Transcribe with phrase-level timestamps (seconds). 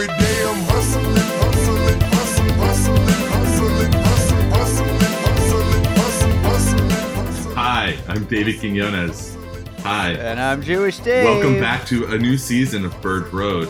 [0.00, 7.54] every day I'm hustling, hustling, hustling, hustling, hustling, hustling, hustling, hustling, hustling, hustling, hustling.
[7.56, 9.36] Hi, I'm David Quinones.
[9.80, 10.12] Hi.
[10.12, 11.24] And I'm Jewish Dave.
[11.24, 13.68] Welcome back to a new season of Bird Road.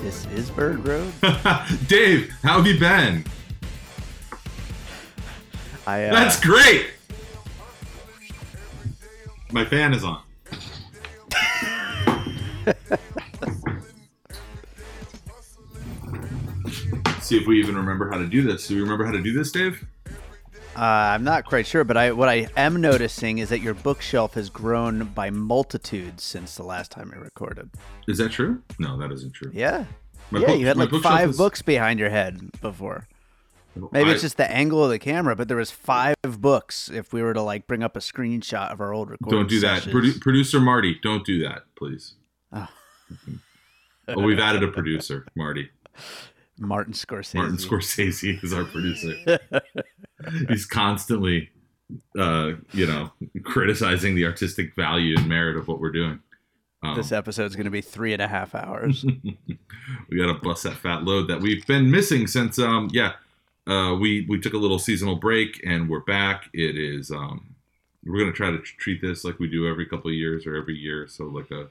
[0.00, 1.12] This is Bird Road.
[1.86, 3.26] Dave, how have you been?
[5.86, 6.86] I, uh, That's great.
[9.52, 10.22] My fan is on.
[17.30, 18.66] See if we even remember how to do this.
[18.66, 19.86] Do we remember how to do this, Dave?
[20.76, 24.34] uh, I'm not quite sure, but I what I am noticing is that your bookshelf
[24.34, 27.70] has grown by multitudes since the last time we recorded.
[28.08, 28.64] Is that true?
[28.80, 29.52] No, that isn't true.
[29.54, 29.84] Yeah.
[30.32, 33.06] My yeah, book- you had like five is- books behind your head before.
[33.92, 36.90] Maybe I- it's just the angle of the camera, but there was five books.
[36.92, 39.60] If we were to like bring up a screenshot of our old recording, Don't do
[39.60, 39.84] that.
[39.84, 42.14] Produ- producer Marty, don't do that, please.
[42.52, 42.66] Oh.
[44.08, 45.70] well, we've added a producer, Marty.
[46.60, 47.34] Martin Scorsese.
[47.34, 49.38] Martin Scorsese is our producer.
[50.48, 51.50] He's constantly,
[52.18, 53.10] uh, you know,
[53.42, 56.20] criticizing the artistic value and merit of what we're doing.
[56.82, 59.04] Um, This episode's going to be three and a half hours.
[60.08, 63.14] we got to bust that fat load that we've been missing since, um, yeah,
[63.66, 66.48] uh, we we took a little seasonal break and we're back.
[66.52, 67.54] It is, um,
[68.04, 70.74] we're gonna try to treat this like we do every couple of years or every
[70.74, 71.06] year.
[71.06, 71.68] So like a,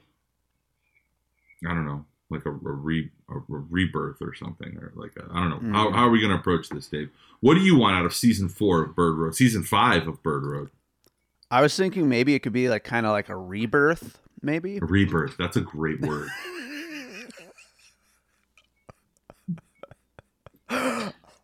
[1.68, 5.38] I don't know, like a, a re a, a rebirth or something, or like I
[5.38, 5.72] I don't know.
[5.76, 5.94] How, Mhm.
[5.94, 7.10] how are we gonna approach this, Dave?
[7.40, 9.34] What do you want out of season four of Bird Road?
[9.34, 10.70] Season five of Bird Road?
[11.50, 14.76] I was thinking maybe it could be like kind of like a rebirth, maybe.
[14.78, 15.36] A rebirth.
[15.36, 16.28] That's a great word.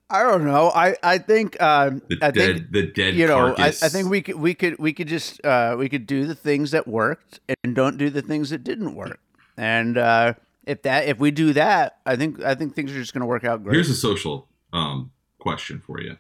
[0.09, 0.71] I don't know.
[0.73, 3.15] I I think um, The I dead, think the dead.
[3.17, 3.55] you know.
[3.57, 6.35] I, I think we could we could we could just uh, we could do the
[6.37, 9.19] things that worked and don't do the things that didn't work.
[9.57, 10.35] And uh,
[10.67, 13.27] if that if we do that, I think I think things are just going to
[13.27, 13.75] work out great.
[13.75, 16.19] Here's a social um, question for you.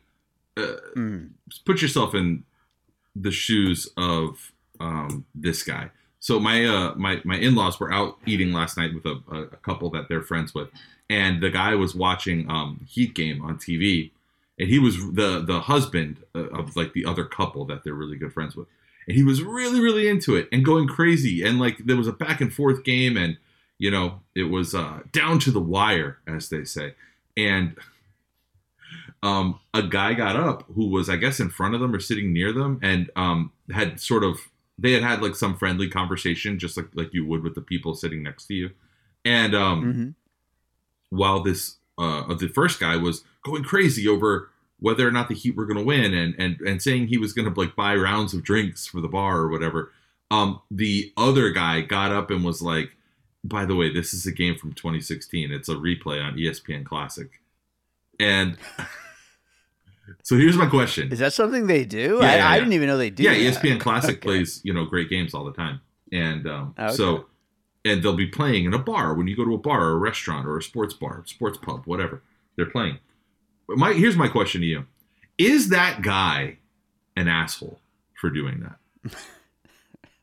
[0.56, 1.32] Uh, Mm.
[1.66, 2.44] put yourself in
[3.14, 5.90] the shoes of um, this guy.
[6.18, 9.56] So my uh, my my in laws were out eating last night with a, a,
[9.58, 10.68] couple that they're friends with,
[11.10, 14.12] and the guy was watching um, Heat game on TV,
[14.58, 18.16] and he was the the husband uh, of like the other couple that they're really
[18.16, 18.66] good friends with,
[19.06, 22.12] and he was really really into it and going crazy, and like there was a
[22.12, 23.36] back and forth game, and
[23.78, 26.94] you know it was uh, down to the wire as they say,
[27.36, 27.76] and
[29.22, 32.32] um, a guy got up who was, I guess, in front of them or sitting
[32.32, 34.38] near them, and um, had sort of
[34.78, 37.94] they had had like some friendly conversation, just like like you would with the people
[37.94, 38.70] sitting next to you,
[39.24, 40.14] and um, Mhm.
[41.10, 45.56] while this uh, the first guy was going crazy over whether or not the Heat
[45.56, 48.34] were going to win, and and and saying he was going to like buy rounds
[48.34, 49.92] of drinks for the bar or whatever,
[50.30, 52.90] um, the other guy got up and was like,
[53.48, 55.52] "By the way, this is a game from 2016.
[55.52, 57.28] It's a replay on ESPN Classic,"
[58.20, 58.56] and.
[60.22, 61.10] So here's my question.
[61.12, 62.18] Is that something they do?
[62.20, 62.58] Yeah, I, yeah, I yeah.
[62.60, 63.24] didn't even know they do.
[63.24, 63.60] yeah, that.
[63.60, 64.20] ESPN Classic Okay.
[64.20, 65.80] plays you know great games all the time,
[66.12, 66.94] and um, Okay.
[66.94, 67.26] so
[67.84, 69.96] and they'll be playing in a bar when you go to a bar or a
[69.98, 72.22] restaurant or a sports bar, sports pub, whatever
[72.54, 72.98] they're playing.
[73.68, 74.86] My here's my question to you:
[75.38, 76.58] Is that guy
[77.16, 77.80] an asshole
[78.14, 79.12] for doing that?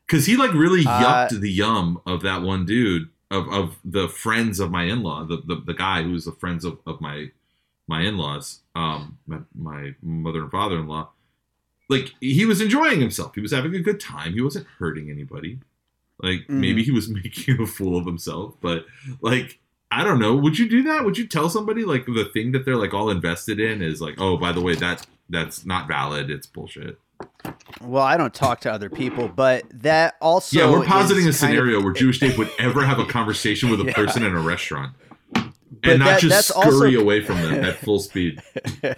[0.06, 4.08] Because he like really Uh, yucked the yum of that one dude of, of the
[4.08, 7.30] friends of my in law, the, the the guy who's the friends of, of my
[7.86, 11.10] my in laws, um, my, my mother and father in law.
[11.90, 13.34] Like he was enjoying himself.
[13.34, 14.32] He was having a good time.
[14.32, 15.58] He wasn't hurting anybody.
[16.22, 18.86] Like maybe he was making a fool of himself, but
[19.20, 19.58] like
[19.90, 20.34] I don't know.
[20.34, 21.04] Would you do that?
[21.04, 24.14] Would you tell somebody like the thing that they're like all invested in is like,
[24.18, 26.30] oh, by the way, that that's not valid.
[26.30, 26.98] It's bullshit.
[27.82, 31.28] Well, I don't talk to other people, but that also yeah, we're positing a kind
[31.28, 33.92] of- scenario where Jewish Dave would ever have a conversation with a Yeah.
[33.94, 34.94] person in a restaurant
[35.90, 38.40] and not that- just that's scurry also- away from them at full speed.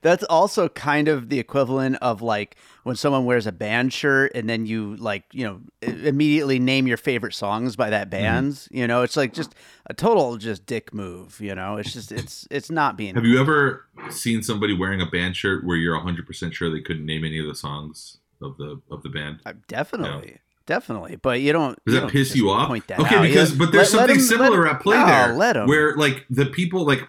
[0.00, 4.48] That's also kind of the equivalent of like when someone wears a band shirt and
[4.48, 7.90] then you like, you know, immediately name your favorite songs by Mm-hmm.
[7.92, 9.54] that band's, you know, it's like just
[9.86, 11.76] a total just dick move, you know.
[11.76, 15.64] It's just it's it's not being Have you ever seen somebody wearing a band shirt
[15.64, 19.08] where you're 100% sure they couldn't name any of the songs of the of the
[19.10, 19.40] band?
[19.44, 20.38] Uh, definitely.
[20.66, 21.76] Definitely, but you don't.
[21.84, 22.68] Does you that don't piss you off?
[22.68, 23.22] Point that okay, out.
[23.22, 25.66] Because but there's let- something let similar 'em- at play no, there, Let 'em.
[25.68, 27.06] where like the people like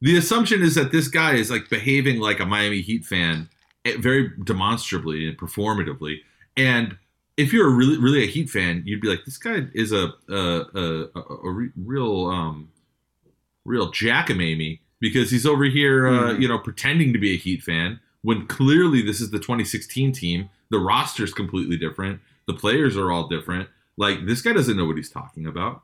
[0.00, 3.48] the assumption is that this guy is like behaving like a Miami Heat fan,
[3.84, 6.18] eh, very demonstrably and performatively,
[6.56, 6.96] and
[7.36, 10.12] if you're a really really a Heat fan, you'd be like, this guy is a
[10.28, 12.68] a a, a, a re- real um
[13.64, 16.42] real jackamamie because he's over here, uh, Mhm.
[16.42, 20.50] you know, pretending to be a Heat fan when clearly this is the 2016 team.
[20.70, 22.20] The roster's completely different.
[22.50, 23.68] The players are all different.
[23.96, 25.82] Like this guy doesn't know what he's talking about.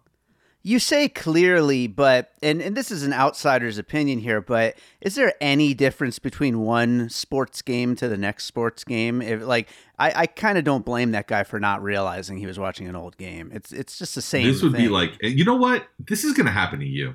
[0.65, 5.35] You say clearly, but and, and this is an outsider's opinion here, but is there
[5.41, 9.23] any difference between one sports game to the next sports game?
[9.23, 12.59] If like I, I kind of don't blame that guy for not realizing he was
[12.59, 13.53] watching an old game.
[13.55, 14.49] It's it's just the same.
[14.49, 15.87] this would be like, you know what?
[16.01, 17.15] This is gonna happen to you.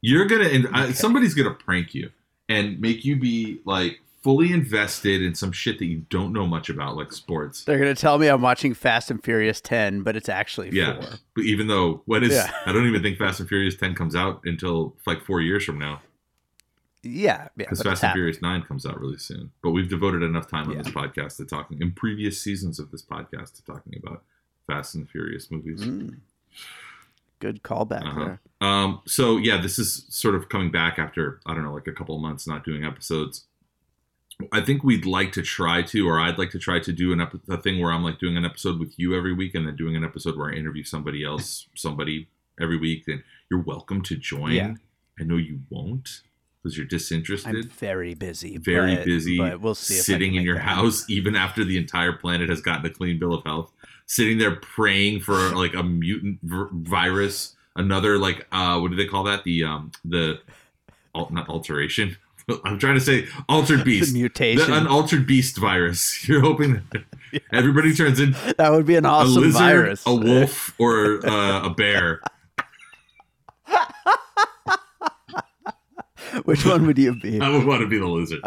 [0.00, 2.10] You're gonna, and uh, somebody's gonna prank you
[2.48, 6.68] and make you be like fully invested in some shit that you don't know much
[6.68, 7.64] about, like sports.
[7.64, 11.10] they're gonna tell me I'm watching Fast and Furious 10, but it's actually Yeah, four.
[11.34, 12.50] but even though what is, Yeah.
[12.66, 15.78] I don't even think Fast and Furious 10 comes out until like four years from
[15.78, 16.02] now.
[17.02, 17.48] Yeah, yeah.
[17.56, 18.12] because but Fast and.
[18.12, 19.50] Furious Nine comes out really soon.
[19.62, 20.82] But we've devoted enough time on Yeah.
[20.82, 24.24] this podcast to talking in previous seasons of this podcast to talking about
[24.66, 25.80] Fast and Furious movies.
[25.82, 26.18] Mm.
[27.40, 28.24] Good callback Uh-huh.
[28.24, 28.40] there.
[28.60, 31.92] Um, so yeah, this is sort of coming back after I don't know, like a
[31.92, 33.46] couple of months not doing episodes.
[34.52, 37.20] I think we'd like to try to, or I'd like to try to do an
[37.20, 39.74] ep- a thing where I'm like doing an episode with you every week, and then
[39.76, 42.28] doing an episode where I interview somebody else, somebody
[42.60, 43.04] every week.
[43.08, 44.52] And you're welcome to join.
[44.52, 44.74] Yeah.
[45.18, 46.22] I know you won't
[46.62, 47.56] because you're disinterested.
[47.56, 48.58] I'm very busy.
[48.58, 49.94] very but- busy, but we'll see.
[49.94, 50.84] sitting in your that happen.
[50.84, 53.72] house even after the entire planet has gotten a clean bill of health,
[54.06, 59.24] sitting there praying for like a mutant virus, another like uh, what do they call
[59.24, 59.42] that?
[59.42, 60.38] The um the
[61.16, 62.16] al- not alteration.
[62.64, 64.14] I'm trying to say altered The beast.
[64.14, 64.70] mutation.
[64.70, 66.26] The unaltered beast virus.
[66.28, 67.04] You're hoping that
[67.52, 70.02] everybody turns in that would be an a awesome lizard, virus.
[70.06, 72.20] a wolf, or uh, a bear.
[76.44, 77.40] Which one would you be?
[77.40, 78.40] I would want to be the lizard.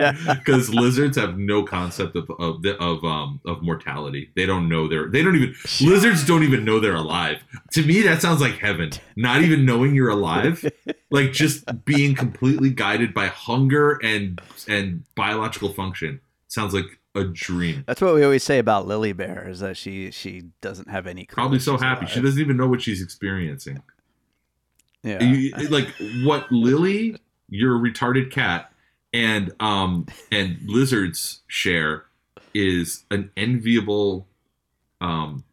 [0.28, 4.30] because lizards have no concept of of, of um of mortality.
[4.36, 7.42] They don't know they're they don't even lizards don't even know they're alive.
[7.72, 8.90] To me, that sounds like heaven.
[9.16, 10.64] Not even knowing you're alive,
[11.10, 17.84] like just being completely guided by hunger and and biological function sounds like a dream.
[17.86, 21.24] That's what we always say about Lily Bear is that she she doesn't have any.
[21.26, 22.14] Probably so happy alive.
[22.14, 23.82] she doesn't even know what she's experiencing.
[25.02, 25.22] Yeah.
[25.22, 25.88] You- like
[26.24, 27.16] what Lily,
[27.48, 28.69] your retarded cat,
[29.12, 32.04] and um and lizards share
[32.54, 34.26] is an enviable
[35.00, 35.44] um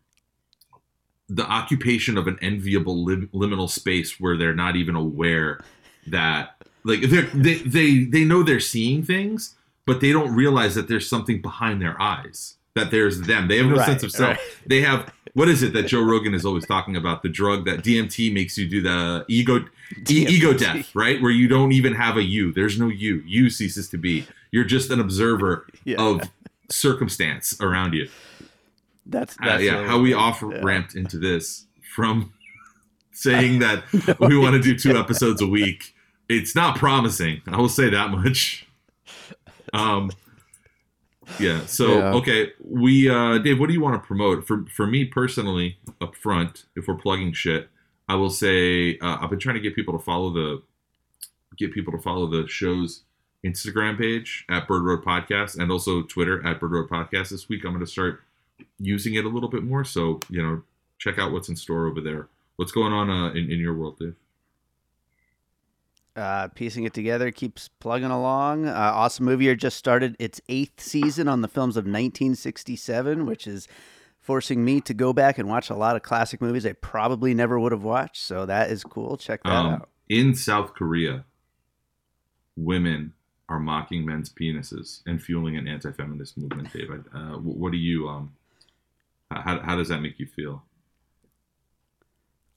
[1.30, 5.60] the occupation of an enviable lim- liminal space where they're not even aware
[6.08, 9.56] that like they're, they they they know they're seeing things
[9.86, 13.66] but they don't realize that there's something behind their eyes that there's them they have
[13.68, 14.40] no Right, sense of self right.
[14.66, 17.84] they have what is it that Joe Rogan is always talking about the drug that
[17.84, 19.60] DMT makes you do the ego
[20.10, 23.50] e- ego death right where you don't even have a you there's no you you
[23.50, 25.98] ceases to be you're just an observer Yeah.
[26.02, 26.22] of
[26.70, 28.10] circumstance around you
[29.06, 30.60] That's, uh, yeah, how we off Yeah.
[30.64, 32.34] ramped into this from
[33.12, 33.84] saying that
[34.20, 35.96] we want to do two episodes a week.
[36.30, 37.42] It's not promising.
[37.48, 38.68] I will say that much.
[39.74, 40.12] Um,
[41.40, 41.66] yeah.
[41.66, 42.14] So Yeah.
[42.16, 46.16] okay, we uh, Dave, what do you want to promote for for me personally up
[46.16, 46.66] front?
[46.76, 47.70] If we're plugging shit,
[48.08, 50.62] I will say uh, I've been trying to get people to follow the
[51.58, 53.04] get people to follow the show's
[53.46, 57.30] Instagram page at Bird Road Podcast and also Twitter at Bird Road Podcast.
[57.30, 58.22] This week I'm going to start
[58.80, 59.84] using it a little bit more.
[59.84, 60.64] So you know,
[60.98, 62.28] check out what's in store over there.
[62.56, 64.16] What's going on uh, in in your world, Dave?
[66.18, 68.68] Uh, piecing it together keeps plugging along.
[68.68, 73.46] Uh, awesome movie year just started its eighth season on the films of 1967, which
[73.48, 73.68] is
[74.20, 77.60] forcing me to go back and watch a lot of classic movies I probably never
[77.60, 78.22] would have watched.
[78.24, 79.16] So that is cool.
[79.16, 79.90] Check that Um, out.
[80.10, 81.24] in South Korea,
[82.56, 83.14] women
[83.50, 86.74] are mocking men's penises and fueling an anti-feminist movement.
[86.74, 88.34] David, uh, what do you um?
[89.32, 90.64] How, how does that make you feel?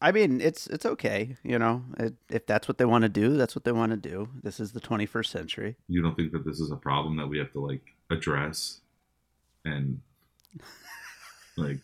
[0.01, 1.37] I mean, it's it's okay.
[1.43, 3.97] You know, it, if that's what they want to do, that's what they want to
[3.97, 4.29] do.
[4.43, 5.77] This is the 21st century.
[5.89, 8.81] You don't think that this is a problem that we have to like address
[9.65, 10.01] and
[11.57, 11.81] like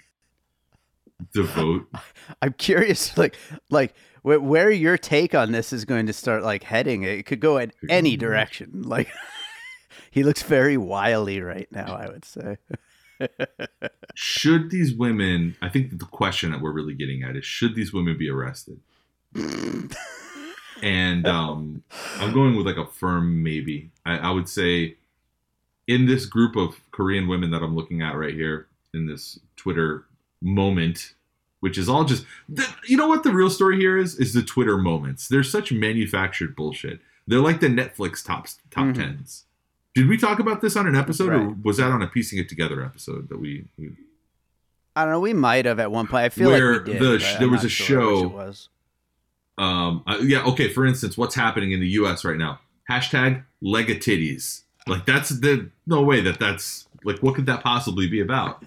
[1.32, 1.88] devote?
[2.42, 3.37] I'm curious, like,
[3.70, 7.02] like wh- where your take on this is going to start like heading.
[7.02, 8.82] It could go in any direction.
[8.87, 9.08] Like,
[10.11, 11.94] he looks very wily right now.
[11.94, 12.56] I would say.
[14.14, 15.56] Should these women?
[15.62, 18.80] I think the question that we're really getting at is: Should these women be arrested?
[20.82, 21.82] and um,
[22.18, 23.90] I'm going with like a firm maybe.
[24.04, 24.96] I, I would say
[25.87, 30.04] in this group of Korean women that I'm looking at right here in this Twitter
[30.42, 31.14] moment,
[31.61, 34.42] which is all just the, you know what the real story here is is the
[34.42, 35.28] Twitter moments.
[35.28, 37.00] They're such manufactured bullshit.
[37.26, 38.94] They're like the Netflix top top Mhm.
[38.94, 39.44] tens.
[39.96, 42.50] Did we talk about this on an episode, or was that on a piecing it
[42.50, 43.64] together episode that we?
[43.78, 43.92] we
[44.94, 45.20] I don't know.
[45.20, 46.24] We might have at one point.
[46.24, 47.02] I feel Where like we did.
[47.02, 48.68] the sh- I'm there was a sure show- It was.
[49.56, 52.60] um uh, yeah okay for instance what's happening in the us right now
[52.90, 58.20] hashtag legatitties like that's the no way that that's like what could that possibly be
[58.20, 58.62] about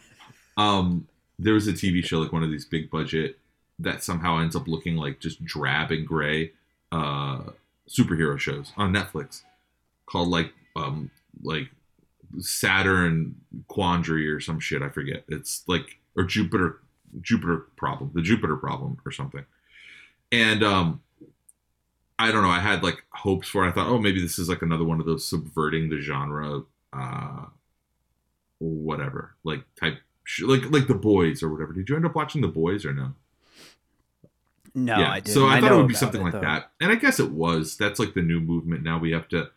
[0.58, 1.08] um
[1.38, 3.38] there was a tv show like one of these big budget
[3.78, 6.52] that somehow ends up looking like just drab and gray
[6.92, 7.42] uh,
[7.88, 9.44] superhero shows on Netflix
[10.08, 11.70] called like um like
[12.40, 13.36] Saturn
[13.68, 14.82] Quandary or some shit.
[14.82, 15.24] I forget.
[15.28, 16.82] It's like or Jupiter
[17.22, 19.46] Jupiter problem, the Jupiter problem or something.
[20.32, 21.02] And um
[22.20, 22.50] I don't know.
[22.50, 23.66] I had like hopes for.
[23.66, 23.70] It.
[23.70, 27.46] I thought, oh, maybe this is like another one of those subverting the genre, uh,
[28.60, 31.72] whatever, like type, sh- like like the boys or whatever.
[31.72, 33.14] Did you end up watching the boys or no?
[34.76, 35.34] No, I didn't.
[35.34, 36.42] So I, thought it would be something it, like though.
[36.42, 37.78] that, and I guess it was.
[37.78, 39.00] That's like the new movement now.
[39.00, 39.50] We have to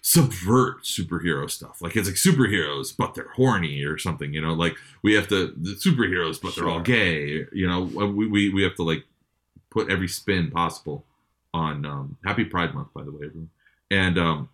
[0.00, 1.80] subvert superhero stuff.
[1.80, 4.32] Like it's like superheroes, but they're horny or something.
[4.32, 7.46] You know, like we have to the superheroes, but they're all gay.
[7.52, 9.04] You know, we we we have to like
[9.70, 11.04] put every spin possible
[11.54, 13.50] on um, Happy Pride Month, by the way, everyone.
[13.90, 14.48] And um,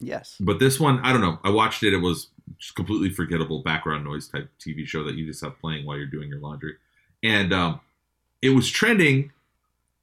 [0.00, 0.36] Yes.
[0.40, 1.38] but this one, I don't know.
[1.44, 1.92] I watched it.
[1.92, 2.28] It was
[2.58, 6.06] just completely forgettable background noise type TV show that you just have playing while you're
[6.06, 6.74] doing your laundry,
[7.22, 7.80] and um,
[8.40, 9.30] it was trending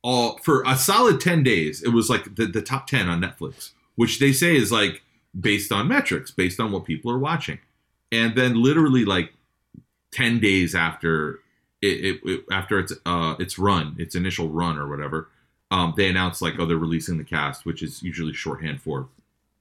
[0.02, 1.84] all for a solid ten days.
[1.84, 5.02] It was like the, the top ten on Netflix, which they say is like
[5.38, 7.60] based on metrics, based on what people are watching,
[8.14, 9.34] and then literally like
[10.10, 11.42] ten days after
[11.82, 15.28] it, it, it after its uh its run, its initial run or whatever,
[15.70, 19.10] um, they announced like oh they're releasing the cast, which is usually shorthand for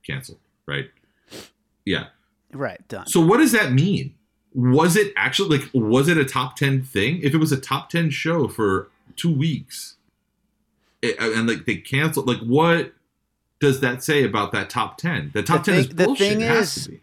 [0.06, 0.88] canceled, right?
[1.84, 2.06] Yeah.
[2.52, 2.86] Right.
[2.86, 3.08] Done.
[3.08, 4.14] So what does that mean?
[4.54, 7.18] Was it actually like was it a top 10 thing?
[7.24, 9.96] If it was a top 10 show for 2 weeks
[11.02, 12.92] it, and like they canceled like what
[13.60, 15.30] does that say about that top 10?
[15.34, 17.00] The top The 10 is thing- the thing it has is- to be.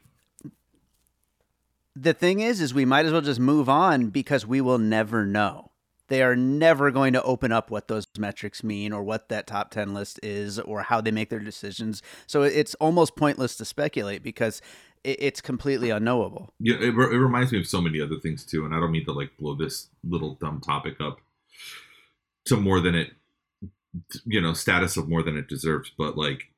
[1.96, 5.26] the thing is, is we might as well just move on because we will never
[5.26, 5.72] know.
[6.08, 9.72] They are never going to open up what those metrics mean or what that top
[9.72, 12.04] 10 list is or how they make their decisions.
[12.28, 14.62] So it's almost pointless to speculate because
[15.04, 16.54] it's completely unknowable.
[16.60, 18.92] Yeah, it, re- it reminds me of so many other things too, and I don't
[18.92, 21.18] mean to like blow this little dumb topic up
[22.46, 23.12] to more than it,
[24.26, 25.92] you know, status of more than it deserves.
[25.98, 26.52] But like,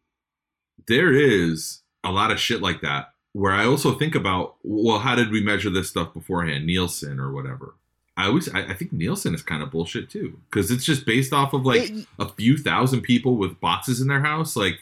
[0.87, 5.15] there is a lot of shit like that where I also think about, well, how
[5.15, 7.75] did we measure this stuff beforehand, Nielsen or whatever.
[8.15, 11.33] I always, I, I think Nielsen is kind of bullshit too, because it's just based
[11.33, 14.55] off of like It- a few thousand people with boxes in their house.
[14.55, 14.79] Like,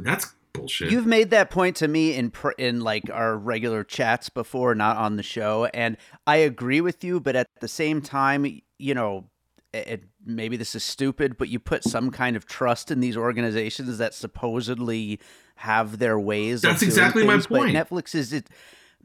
[0.00, 0.90] that's bullshit.
[0.90, 4.98] You've made that point to me in pr- in like our regular chats before, not
[4.98, 7.18] on the show, and I agree with you.
[7.18, 9.24] But at the same time, you know,
[9.72, 13.16] it, it- maybe this is stupid, but you put some kind of trust in these
[13.16, 15.20] organizations that supposedly
[15.56, 16.62] have their ways.
[16.64, 17.74] of That's exactly my things, but point.
[17.76, 18.48] Netflix is it.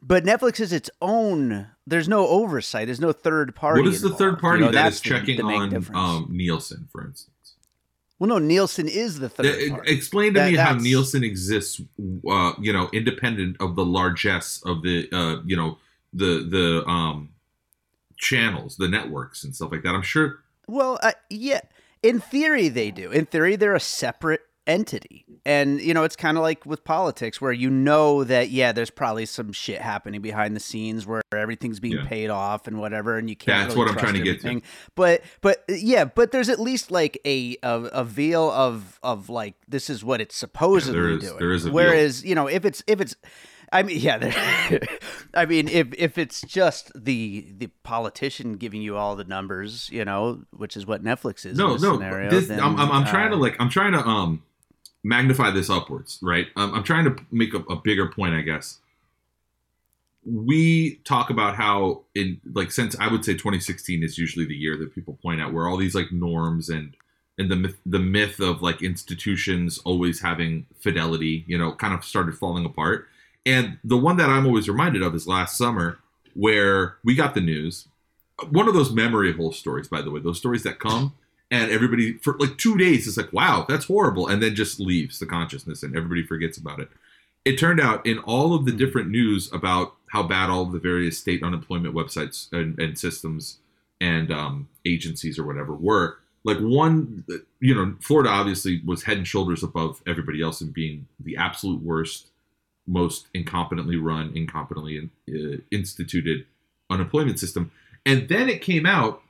[0.02, 1.68] But Netflix is its own.
[1.86, 2.88] There's no oversight.
[2.88, 3.82] There's no third party.
[3.84, 6.28] what is the third party You know, that is the- checking the main on um,
[6.32, 7.28] Nielsen, for instance?
[8.18, 9.92] well, no, Nielsen is the third Uh, party.
[9.94, 11.80] Explain to That- me how Nielsen exists,
[12.30, 15.78] uh, you know, independent of the largesse of the, uh, you know,
[16.14, 17.30] the the um,
[18.18, 19.94] channels, the networks, and stuff like that.
[19.96, 20.40] I'm sure.
[20.72, 21.62] Well, uh, yeah.
[22.02, 23.12] In theory, they do.
[23.12, 25.26] In theory, they're a separate entity.
[25.46, 28.92] And, you know, it's kind of like with politics where you know that, yeah, there's
[28.92, 32.06] probably some shit happening behind the scenes where everything's being Yeah.
[32.06, 33.68] paid off and whatever, and you can't.
[33.68, 34.68] That's really what I'm trying trust to get to.
[34.96, 39.56] But, but, yeah, but there's at least like a, a, a veil of, of like,
[39.68, 41.40] this is what it's supposedly is- doing.
[41.40, 41.74] there is a veil.
[41.76, 43.16] Whereas, you know, if it's, if it's,
[43.72, 44.80] I mean, yeah.
[45.34, 50.04] I mean, if if it's just the the politician giving you all the numbers, you
[50.04, 51.58] know, which is what Netflix is.
[51.58, 51.94] No, no.
[51.94, 54.44] scenario, This, then, I'm, I'm, I'm trying to uh, like, I'm trying to um,
[55.04, 56.48] magnify this upwards, right?
[56.58, 58.80] Um, I'm trying to make a, a bigger point, I guess.
[60.26, 64.78] We talk about how in like since I would say 2016 is usually the year
[64.78, 66.96] that people point out where all these like norms and
[67.38, 72.04] and the myth, the myth of like institutions always having fidelity, you know, kind of
[72.04, 73.08] started falling apart.
[73.46, 76.00] And the one that I'm always reminded of is last summer,
[76.34, 77.88] where we got the news.
[78.50, 81.14] One of those memory hole stories, by the way, those stories that come
[81.52, 85.20] and everybody for like two days is like, wow, that's horrible, and then just leaves
[85.20, 86.90] the consciousness and everybody forgets about it.
[87.44, 90.80] It turned out in all of the different news about how bad all of the
[90.80, 93.58] various state unemployment websites and, and systems
[94.00, 97.24] and um, agencies or whatever were, like one,
[97.60, 101.82] you know, Florida obviously was head and shoulders above everybody else in being the absolute
[101.82, 102.31] worst,
[102.88, 106.46] most incompetently run, incompetently uh, instituted
[106.90, 107.72] unemployment system.
[108.06, 109.22] And then it came out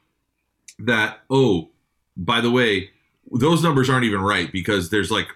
[0.80, 1.70] that, oh,
[2.18, 2.90] by the way,
[3.32, 5.28] those numbers aren't even right because there's like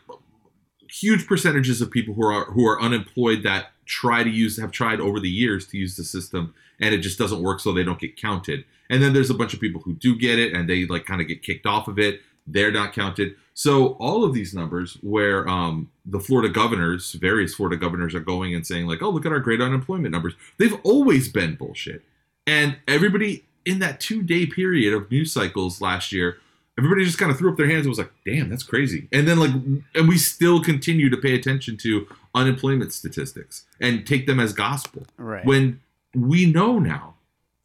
[0.90, 5.00] huge percentages of people who are who are unemployed that try to use have tried
[5.00, 8.00] over the years to use the system and it just doesn't work so they don't
[8.00, 8.66] get counted.
[8.90, 11.22] And then there's a bunch of people who do get it and they like kind
[11.22, 12.22] of get kicked off of it.
[12.48, 13.36] They're not counted.
[13.58, 18.54] So all of these numbers where um, the Florida governors, various Florida governors are going
[18.54, 22.04] and saying like, "Oh, look at our great unemployment numbers." They've always been bullshit.
[22.46, 26.38] And everybody in that two day period of news cycles last year,
[26.78, 29.26] everybody just kind of threw up their hands and was like, "Damn, that's crazy." And
[29.26, 29.52] then like,
[29.96, 35.04] and we still continue to pay attention to unemployment statistics and take them as gospel
[35.18, 35.46] Right.
[35.46, 35.80] when
[36.14, 37.16] we know now,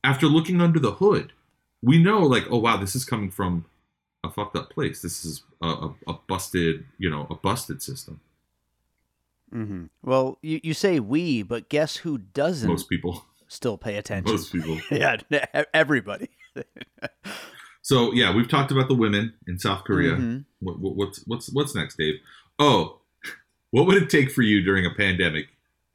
[0.05, 1.33] after looking under the hood,
[1.83, 3.65] we know like, oh wow, this is coming from
[4.25, 5.03] a fucked up place.
[5.03, 8.21] This is a, a, a busted, you know, a busted system.
[9.53, 14.33] hmm Well, you, you say we, but guess who doesn't Most people, still pay attention?
[14.33, 14.79] most people.
[14.91, 15.17] yeah,
[15.75, 16.29] everybody.
[17.83, 20.13] So yeah, we've talked about the women in South Korea.
[20.13, 20.45] Mhm.
[20.61, 22.17] What, what, what's what's what's next, Dave?
[22.59, 22.99] Oh,
[23.71, 25.47] what would it take for you during a pandemic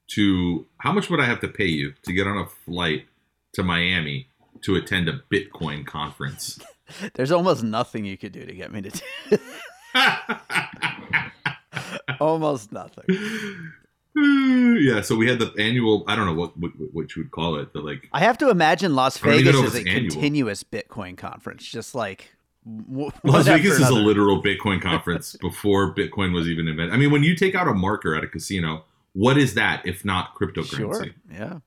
[0.08, 0.66] to?
[0.80, 3.06] How much would I have to pay you to get on a flight
[3.54, 4.28] to Miami
[4.64, 6.60] to attend a Bitcoin conference?
[7.14, 8.90] There's almost nothing you could do to get me to
[9.30, 9.38] do.
[12.20, 13.06] almost nothing.
[14.16, 16.04] yeah, so we had the annual.
[16.08, 17.74] I don't know what what, what you would call it.
[17.74, 18.10] The like.
[18.14, 20.12] I have to imagine Las I don't even Vegas is a annual.
[20.12, 22.32] continuous Bitcoin conference, just like
[22.66, 26.94] w- Las Vegas is a literal Bitcoin conference before Bitcoin was even invented.
[26.94, 30.06] I mean, when you take out a marker at a casino, what is that if
[30.06, 30.78] not cryptocurrency?
[30.78, 31.06] Sure.
[31.32, 31.60] Yeah.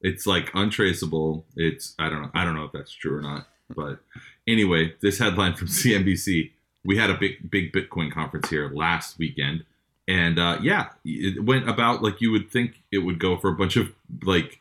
[0.00, 1.46] It's like untraceable.
[1.56, 2.30] It's I don't know.
[2.34, 3.48] I don't know if that's true or not.
[3.74, 4.00] But
[4.46, 6.50] anyway, this headline from CNBC:
[6.84, 9.64] We had a big big Bitcoin conference here last weekend,
[10.06, 13.54] and uh, yeah, it went about like you would think it would go for a
[13.54, 13.92] bunch of
[14.22, 14.60] like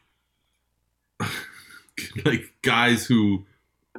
[2.26, 3.46] like guys who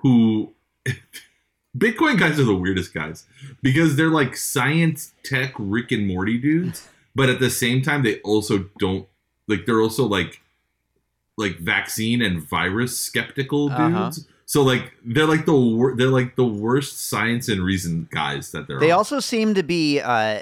[0.00, 0.52] who
[1.76, 3.24] Bitcoin guys are the weirdest guys
[3.62, 8.20] because they're like science tech Rick and Morty dudes, but at the same time they
[8.20, 9.06] also don't
[9.48, 10.40] like they're also like
[11.36, 13.80] like vaccine and virus skeptical dudes.
[13.80, 14.10] Uh-huh.
[14.46, 18.66] So like they're like the wor- they're like the worst science and reason guys that
[18.68, 18.88] there They are.
[18.88, 20.40] They also seem to be uh,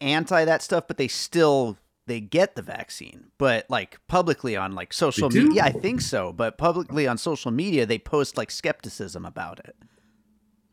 [0.00, 1.76] anti that stuff, but they still
[2.06, 3.26] they get the vaccine.
[3.38, 6.32] But like publicly on like social media, yeah, I think so.
[6.32, 9.76] But publicly on social media, they post like skepticism about it.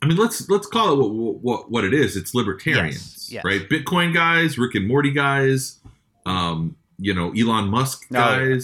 [0.01, 2.15] I mean, let's let's call it what what, what it is.
[2.17, 3.43] It's libertarians, Yes, yes.
[3.45, 3.67] right?
[3.69, 5.80] Bitcoin guys, Rick and Morty guys,
[6.26, 8.56] um, you know, Elon Musk Oh, yeah.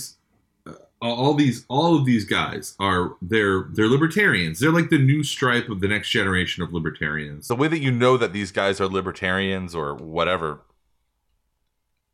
[1.01, 1.09] Guys.
[1.09, 4.59] uh, all these, all of these guys are they're they're libertarians.
[4.59, 7.47] They're like the new stripe of the next generation of libertarians.
[7.47, 10.61] the way that you know that these guys are libertarians or whatever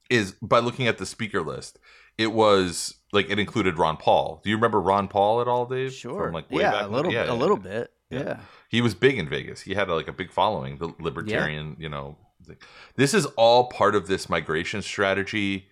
[0.09, 1.79] is by looking at the speaker list.
[2.17, 4.41] It was like it included Ron Paul.
[4.43, 5.93] Do you remember Ron Paul at all, Dave?
[5.93, 6.25] Sure.
[6.25, 7.29] From, like way yeah, back a little Yeah, bit.
[7.29, 7.93] A yeah, little bit.
[8.09, 8.19] Yeah.
[8.19, 8.39] Yeah.
[8.69, 9.61] He was big in Vegas.
[9.61, 12.17] He had like a big following, the libertarian, you know.
[12.45, 12.57] thing.
[12.95, 15.67] This is all part of this migration strategy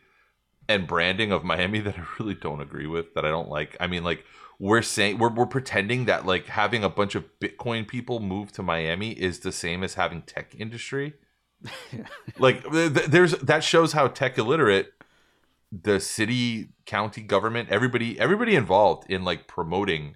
[0.68, 3.76] and branding of Miami that I really don't agree with, that I don't like.
[3.80, 4.24] I mean, like
[4.60, 8.64] we're saying we're we're pretending that like having a bunch of Bitcoin people move to
[8.64, 11.14] Miami is the same as having tech industry.
[12.40, 14.94] like th- th- there's that shows how tech illiterate
[15.72, 20.16] the city, county government, everybody everybody involved in like promoting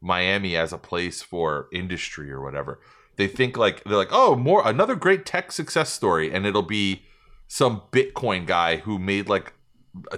[0.00, 2.80] Miami as a place for industry or whatever.
[3.16, 7.04] They think like they're like, oh, more another great tech success story, and it'll be
[7.48, 9.54] some Bitcoin guy who made like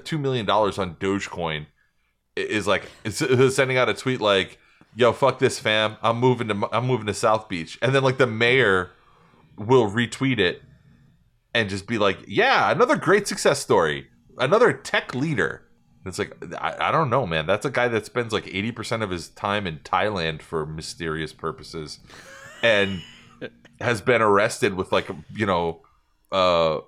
[0.04, 1.66] two million dollars on Dogecoin
[2.36, 4.58] is like is sending out a tweet like,
[4.94, 5.96] "Yo, fuck this, fam.
[6.02, 8.90] I'm moving to I'm moving to South Beach," and then like the mayor
[9.56, 10.62] will retweet it
[11.54, 14.08] and just be like, "Yeah, another great success story,
[14.38, 15.62] another tech leader."
[16.04, 17.46] It's like I, I don't know, man.
[17.46, 21.32] That's a guy that spends like eighty percent of his time in Thailand for mysterious
[21.32, 21.98] purposes,
[22.62, 23.02] and
[23.80, 25.80] has been arrested with like you know,
[26.30, 26.80] uh,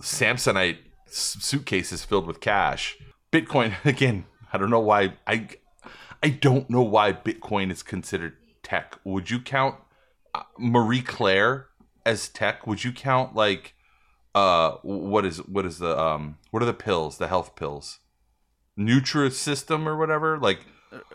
[0.00, 0.78] Samsonite
[1.14, 2.96] suitcases filled with cash.
[3.32, 4.26] Bitcoin again.
[4.52, 5.48] I don't know why I
[6.22, 8.98] I don't know why Bitcoin is considered tech.
[9.04, 9.76] Would you count
[10.34, 11.66] uh, Marie Claire
[12.06, 12.66] as tech?
[12.66, 13.74] Would you count like
[14.34, 18.00] uh what is what is the um what are the pills the health pills
[18.76, 20.66] Nutrisystem or whatever like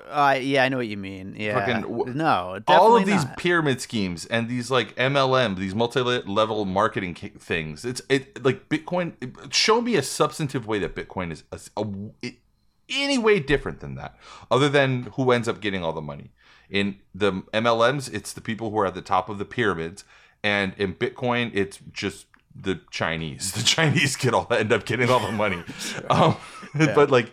[0.10, 1.36] Uh, yeah, I know what you mean.
[1.38, 1.54] Yeah.
[1.66, 3.38] Fucking no, all of definitely these not.
[3.38, 7.86] pyramid schemes and these like MLM, these multi-level marketing things.
[7.86, 9.14] It's it like Bitcoin.
[9.54, 11.86] Show me a substantive way that Bitcoin is a, a-
[12.22, 12.36] it-
[12.92, 14.18] any way different than that,
[14.50, 16.32] other than who ends up getting all the money.
[16.72, 20.04] In the MLMs, it's the people who are at the top of the pyramids,
[20.44, 23.52] and in Bitcoin, it's just the Chinese.
[23.56, 25.64] The Chinese get all end up getting all the money.
[26.10, 26.36] um,
[26.74, 27.32] But like,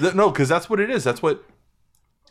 [0.00, 1.04] th- no, because that's what it is.
[1.04, 1.42] That's what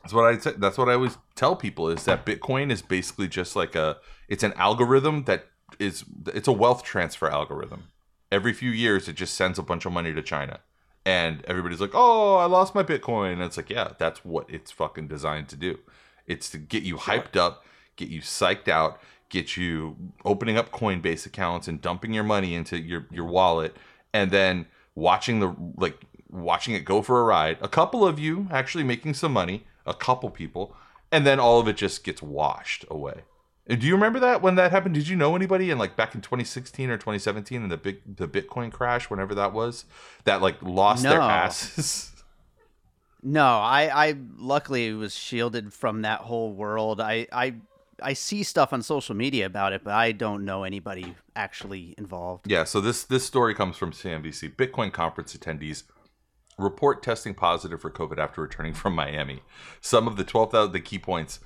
[0.01, 0.53] that's what I say.
[0.57, 3.97] That's what I always tell people is that Bitcoin is basically just like a.
[4.27, 5.47] It's an algorithm that
[5.79, 6.03] is.
[6.27, 7.83] It's a wealth transfer algorithm.
[8.31, 10.59] Every few years, it just sends a bunch of money to China,
[11.05, 14.71] and everybody's like, "Oh, I lost my Bitcoin." And it's like, yeah, that's what it's
[14.71, 15.79] fucking designed to do.
[16.25, 21.25] It's to get you hyped up, get you psyched out, get you opening up Coinbase
[21.25, 23.75] accounts and dumping your money into your your wallet,
[24.13, 25.97] and then watching the like
[26.29, 27.57] watching it go for a ride.
[27.61, 29.65] A couple of you actually making some money.
[29.91, 30.75] A couple people,
[31.11, 33.21] and then all of it just gets washed away.
[33.67, 34.95] And do you remember that when that happened?
[34.95, 38.27] Did you know anybody in like back in 2016 or 2017 in the big the
[38.27, 39.85] Bitcoin crash, whenever that was,
[40.23, 41.21] that like lost their No.
[41.21, 42.07] asses?
[43.23, 46.99] No, I, I luckily was shielded from that whole world.
[46.99, 47.53] I, I,
[48.01, 52.49] I see stuff on social media about it, but I don't know anybody actually involved.
[52.49, 54.55] Yeah, so this this story comes from CNBC.
[54.55, 55.83] Bitcoin conference attendees
[56.57, 59.41] report testing positive for COVID after returning from Miami.
[59.79, 61.39] Some of the 12,000 the key points.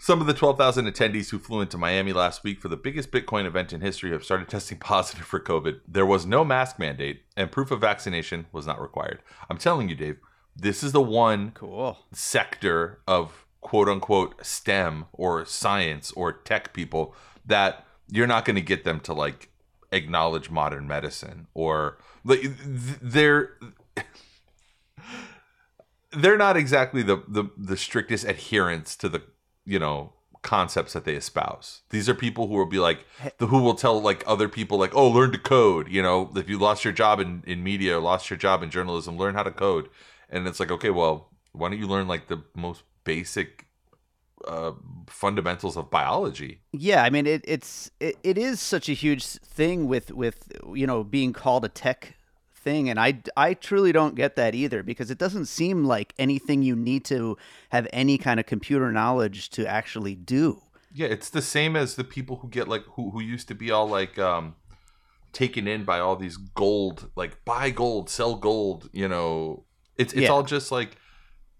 [0.00, 3.46] Some of the 12,000 attendees who flew into Miami last week for the biggest Bitcoin
[3.46, 5.80] event in history have started testing positive for COVID.
[5.88, 9.22] There was no mask mandate and proof of vaccination was not required.
[9.50, 10.18] I'm telling you, Dave,
[10.54, 11.98] this is the one Cool.
[12.12, 17.14] sector of quote unquote STEM or science or tech people
[17.44, 19.50] that you're not going to get them to like
[19.90, 22.40] acknowledge modern medicine or like
[23.02, 23.56] they're
[26.12, 29.22] they're not exactly the, the the strictest adherents to the
[29.64, 31.82] you know concepts that they espouse.
[31.90, 33.04] These are people who will be like
[33.38, 36.30] the who will tell like other people like oh learn to code you know?
[36.36, 39.34] If you lost your job in in media or lost your job in journalism learn
[39.34, 39.88] how to code.
[40.30, 43.66] And it's like okay well why don't you learn like the most basic
[44.46, 44.72] uh,
[45.08, 46.60] fundamentals of biology?
[46.72, 50.86] Yeah, I mean it, it's it, it is such a huge thing with with you
[50.86, 52.14] know being called a tech
[52.58, 56.62] thing and I I truly don't get that either because it doesn't seem like anything
[56.62, 57.36] you need to
[57.70, 60.60] have any kind of computer knowledge to actually do.
[60.92, 63.70] Yeah, it's the same as the people who get like who who used to be
[63.70, 64.54] all like um
[65.32, 69.64] taken in by all these gold like buy gold, sell gold, you know.
[69.96, 70.30] It's it's Yeah.
[70.30, 70.96] all just like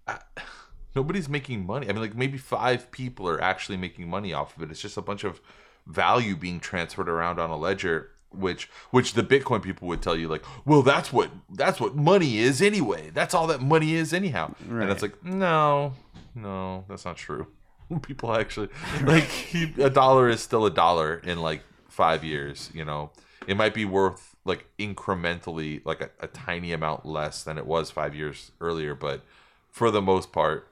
[0.07, 0.19] uh,
[0.97, 1.89] nobody's making money.
[1.89, 4.71] I mean like maybe 5 people are actually making money off of it.
[4.71, 5.41] It's just a bunch of
[5.87, 10.29] value being transferred around on a ledger which which the bitcoin people would tell you
[10.29, 13.11] like well that's what that's what money is anyway.
[13.11, 14.55] That's all that money is anyhow.
[14.83, 15.95] And it's like no
[16.35, 17.47] no that's not true.
[18.03, 18.69] People actually
[19.03, 23.11] like he, a dollar is still a dollar in like five years you know?
[23.47, 27.91] It might be worth like incrementally like a, a tiny amount less than it was
[27.91, 29.25] five years earlier but
[29.71, 30.69] for the most part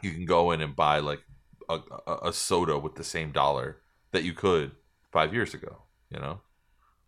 [0.00, 1.22] you can go in and buy like
[1.68, 3.78] a, a, a soda with the same dollar
[4.12, 4.72] that you could
[5.10, 6.40] five years ago you know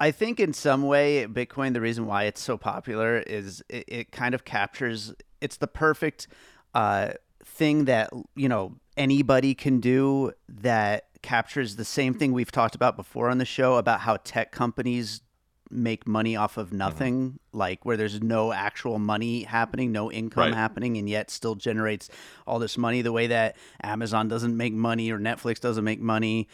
[0.00, 4.12] I think in some way, Bitcoin, the reason why it's so popular is it, it
[4.12, 6.26] kind of captures, it's the perfect
[6.74, 7.12] uh,
[7.44, 12.96] thing that, you know, anybody can do that captures the same thing we've talked about
[12.96, 15.22] before on the show about how tech companies
[15.70, 20.54] make money off of nothing, like where there's no actual money happening, no income Right.
[20.54, 22.10] happening, and yet still generates
[22.46, 26.48] all this money the way that Amazon doesn't make money or Netflix doesn't make money.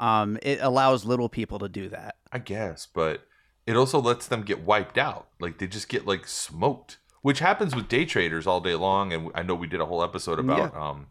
[0.00, 2.16] Um, it allows little people to do that.
[2.32, 3.26] I guess, but
[3.66, 5.28] it also lets them get wiped out.
[5.38, 9.12] Like they just get like smoked, which happens with day traders all day long.
[9.12, 11.08] And I know we did a whole episode about, um,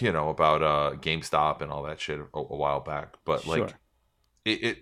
[0.00, 3.14] you know, about uh, GameStop and all that shit a, a while back.
[3.24, 3.78] But like, Sure.
[4.44, 4.78] it, it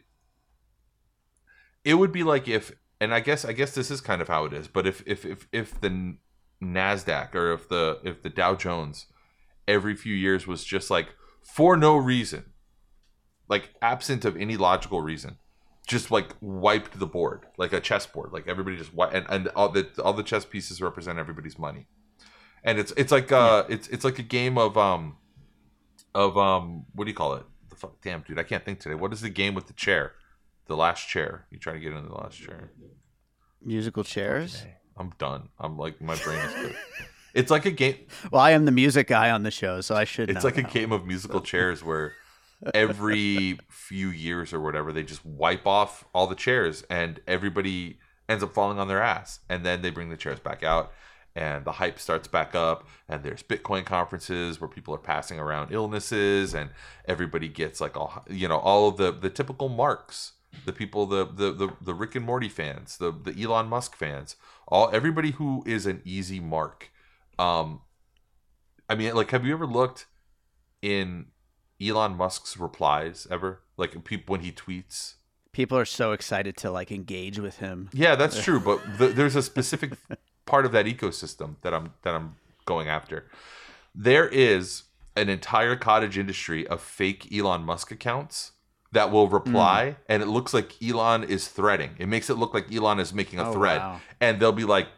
[1.85, 4.45] it would be like if, and I guess I guess this is kind of how
[4.47, 4.69] it is.
[4.69, 6.17] But if if if if the
[6.63, 9.07] Nasdaq or if the if the Dow Jones
[9.67, 11.09] every few years was just like
[11.55, 12.45] for no reason
[13.49, 15.39] like absent of any logical reason
[15.87, 19.71] just like wiped the board like a chessboard like everybody just wi- and, and all
[19.71, 21.87] the all the chess pieces represent everybody's money.
[22.63, 25.17] And it's it's like uh it's it's like a game of um
[26.15, 27.45] of um what do you call it?
[27.71, 28.97] The fuck damn dude i can't think today.
[28.97, 30.13] What is the game with the chair?
[30.67, 31.47] The last chair.
[31.51, 32.71] You try to get into the last chair.
[33.65, 34.67] Musical chairs.
[34.99, 35.49] i'm done.
[35.59, 36.77] I'm like my brain is good
[37.35, 37.97] it's like a game
[38.31, 40.31] Well, I am the music guy on the show, so I should.
[40.31, 42.14] It's know like a game of musical chairs where
[42.75, 48.43] every few years or whatever they just wipe off all the chairs and everybody ends
[48.43, 50.93] up falling on their ass and then they bring the chairs back out
[51.37, 55.73] and the hype starts back up and there's bitcoin conferences where people are passing around
[55.73, 56.71] illnesses and
[57.07, 60.33] everybody gets like all you know all of the the typical marks
[60.67, 64.35] the people the the the, the rick and morty fans the the elon musk fans
[64.67, 66.91] all everybody who is an easy mark
[67.38, 67.81] um
[68.88, 70.07] i mean like have you ever looked
[70.83, 71.27] in
[71.81, 73.61] Elon Musk's replies ever?
[73.77, 75.14] Like people when he tweets.
[75.53, 77.88] People are so excited to like engage with him.
[77.92, 79.92] Yeah, that's true, but th- there's a specific
[80.44, 83.27] part of that ecosystem that I'm that I'm going after.
[83.94, 84.85] There is
[85.16, 88.53] an entire cottage industry of fake Elon Musk accounts
[88.90, 91.90] that will reply and it looks like Elon is threading.
[91.98, 93.79] It makes it look like Elon is making a Oh, thread.
[93.79, 94.01] wow.
[94.20, 94.88] And they'll be like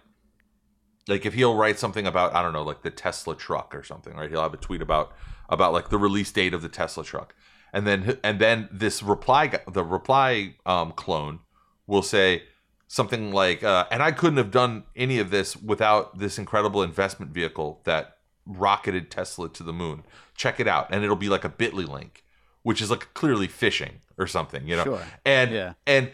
[1.11, 4.14] like if he'll write something about I don't know, like the Tesla truck or something,
[4.14, 4.31] right?
[4.31, 5.12] He'll have a tweet about
[5.49, 7.35] about like the release date of the Tesla truck,
[7.73, 11.40] and then and then this reply the reply um, clone
[11.87, 12.44] will say,
[12.87, 17.33] something like, uh, and I couldn't have done any of this without this incredible investment
[17.33, 20.05] vehicle that rocketed Tesla to the moon.
[20.37, 22.25] Check it out, and it'll be like a Bitly link,
[22.62, 24.85] which is like clearly phishing or something, you know.
[24.85, 25.03] Sure.
[25.25, 25.73] And Yeah.
[25.87, 26.11] and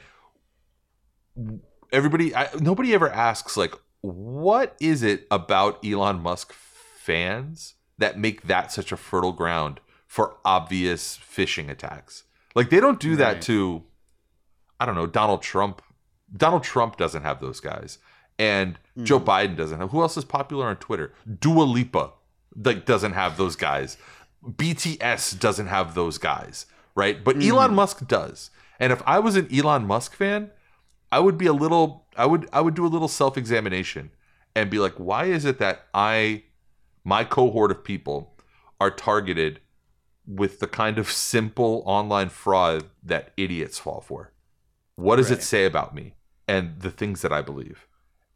[1.92, 8.42] everybody, I, nobody ever asks like, what is it about Elon Musk fans that make
[8.42, 12.24] that such a fertile ground for obvious phishing attacks?
[12.54, 13.82] Like they don't do that to,
[14.80, 15.82] I don't know, Donald Trump.
[16.34, 17.98] Donald Trump doesn't have those guys,
[18.38, 19.24] and Joe mm.
[19.24, 19.90] Biden doesn't have.
[19.90, 21.12] Who else is popular on Twitter?
[21.40, 22.12] Dua Lipa
[22.64, 23.96] like doesn't have those guys.
[24.44, 27.22] BTS doesn't have those guys, right?
[27.22, 27.50] But mm-hmm.
[27.50, 28.50] Elon Musk does.
[28.78, 30.50] And if I was an Elon Musk fan,
[31.12, 34.10] I would be a little I would I would do a little self-examination
[34.54, 36.44] and be like, why is it that I
[37.04, 38.34] my cohort of people
[38.80, 39.60] are targeted
[40.26, 44.32] with the kind of simple online fraud that idiots fall for?
[44.96, 45.38] What does Right.
[45.38, 46.14] it say about me
[46.48, 47.86] and the things that I believe?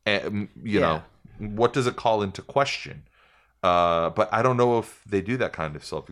[0.06, 1.02] And you know,
[1.38, 3.04] what does it call into question?
[3.62, 6.08] Uh, but I don't know if they do that kind of self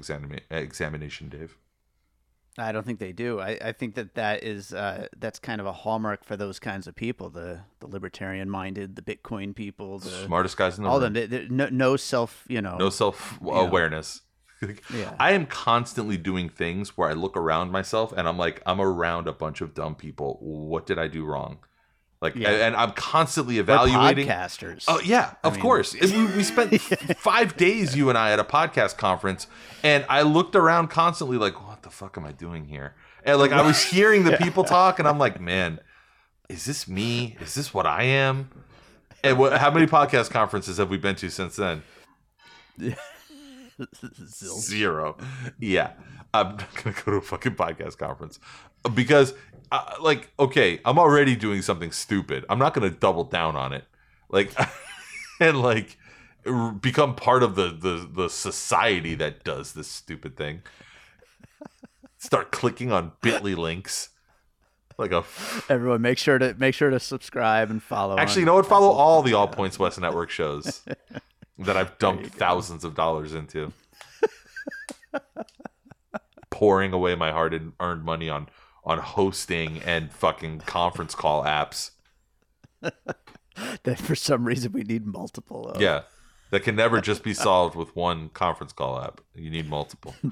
[0.50, 1.56] examination, Dave.
[2.60, 3.40] I don't think they do.
[3.40, 6.86] I, I think that that is uh, that's kind of a hallmark for those kinds
[6.86, 11.02] of people the the libertarian minded, the Bitcoin people, the Smartest guys in the world.
[11.02, 11.14] all room.
[11.14, 11.30] them.
[11.30, 12.76] They, they- no, no self, you know.
[12.76, 14.22] no self awareness.
[14.92, 15.14] Yeah.
[15.20, 19.28] I am constantly doing things where I look around myself and I'm like, I'm around
[19.28, 20.36] a bunch of dumb people.
[20.40, 21.58] What did I do wrong?
[22.20, 22.50] Like, Yeah.
[22.50, 24.26] and, I'm constantly We're evaluating.
[24.26, 24.84] podcasters.
[24.88, 25.94] Oh yeah, of mean- course.
[25.94, 26.80] We, we spent
[27.18, 29.46] five days, you and I, at a podcast conference,
[29.84, 32.94] and I looked around constantly, like, what the fuck am I doing here?
[33.24, 35.78] And like, I was hearing the people talk, and I'm like, man,
[36.48, 37.36] is this me?
[37.40, 38.50] Is this what I am?
[39.22, 41.82] And what, how many podcast conferences have we been to since then?
[44.24, 45.16] Zero.
[45.58, 45.92] Yeah.
[46.34, 48.38] I'm not going to go to a fucking podcast conference
[48.94, 49.34] because,
[49.70, 52.44] uh, like, okay, I'm already doing something stupid.
[52.48, 53.84] I'm not going to double down on it.
[54.28, 54.52] Like,
[55.40, 55.96] and like,
[56.80, 60.62] become part of the, the, the society that does this stupid thing.
[62.18, 64.10] Start clicking on bit.ly links.
[64.98, 65.22] Like a.
[65.68, 68.18] Everyone, make sure to make sure to subscribe and follow.
[68.18, 68.66] Actually, you know what?
[68.66, 70.82] Follow all the All Points West Network shows
[71.58, 73.72] that I've dumped thousands of dollars into.
[76.50, 78.48] Pouring away my hard earned money on
[78.88, 81.90] on hosting and fucking conference call apps.
[82.80, 85.68] that for some reason we need multiple.
[85.68, 85.80] Of.
[85.80, 86.02] Yeah.
[86.50, 89.20] That can never just be solved with one conference call app.
[89.34, 90.14] You need multiple.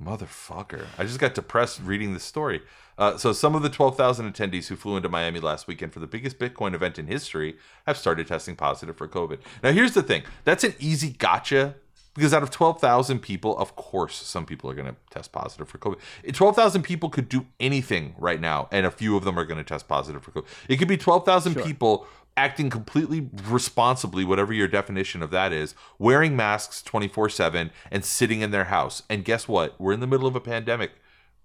[0.00, 0.86] Motherfucker.
[0.96, 2.62] I just got depressed reading this story.
[2.98, 6.06] Uh, so, some of the 12,000 attendees who flew into Miami last weekend for the
[6.06, 7.56] biggest Bitcoin event in history
[7.86, 9.40] have started testing positive for COVID.
[9.62, 11.74] Now, here's the thing that's an easy gotcha
[12.16, 15.78] because out of 12,000 people, of course, some people are going to test positive for
[15.78, 15.98] COVID.
[16.32, 19.64] 12,000 people could do anything right now, and a few of them are going to
[19.64, 20.46] test positive for COVID.
[20.68, 26.36] It could be 12,000 people acting completely responsibly, whatever your definition of that is, wearing
[26.36, 29.02] masks 24 7 and sitting in their house.
[29.08, 29.80] And guess what?
[29.80, 30.92] We're in the middle of a pandemic.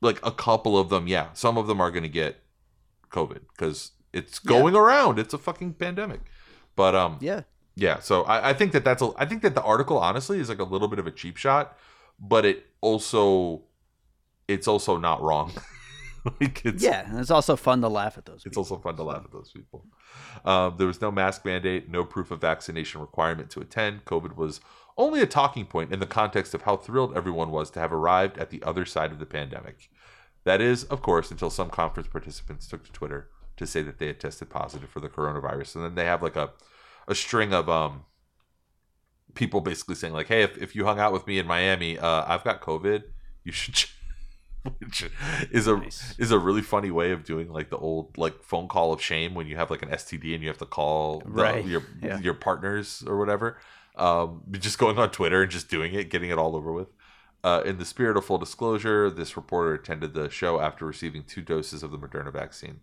[0.01, 2.41] Like a couple of them, yeah, some of them are going to get
[3.11, 5.19] COVID because it's going around.
[5.19, 6.21] It's a fucking pandemic.
[6.75, 7.41] But um, Yeah.
[7.81, 9.11] Yeah, so I, I think that that's a.
[9.17, 11.75] I think that the article honestly is like a little bit of a cheap shot,
[12.19, 13.63] but it also,
[14.47, 15.51] it's also not wrong.
[16.39, 18.35] like it's, Yeah, and it's also fun to laugh at those.
[18.35, 18.61] it's People.
[18.61, 19.87] also fun to laugh at those people.
[20.45, 24.05] Um, there was no mask mandate, no proof of vaccination requirement to attend.
[24.05, 24.61] COVID was
[24.95, 28.37] only a talking point in the context of how thrilled everyone was to have arrived
[28.37, 29.89] at the other side of the pandemic.
[30.43, 34.07] That is, of course, until some conference participants took to Twitter to say that they
[34.07, 36.51] had tested positive for the coronavirus, and then they have like a
[37.07, 38.05] a string of um
[39.33, 42.25] people basically saying like, "Hey, if, if you hung out with me in Miami, uh,
[42.27, 43.03] I've got COVID.
[43.43, 43.95] You should." ch-"
[44.79, 45.09] Which
[45.51, 46.13] is a Nice.
[46.19, 49.33] is a really funny way of doing like the old like phone call of shame
[49.33, 51.65] when you have like an STD and you have to call the- Right.
[51.65, 52.19] your Yeah.
[52.19, 53.57] your partners or whatever.
[53.95, 56.89] Um, just going on Twitter and just doing it, getting it all over with.
[57.43, 61.41] Uh, in the spirit of full disclosure, this reporter attended the show after receiving two
[61.41, 62.81] doses of the Moderna vaccine.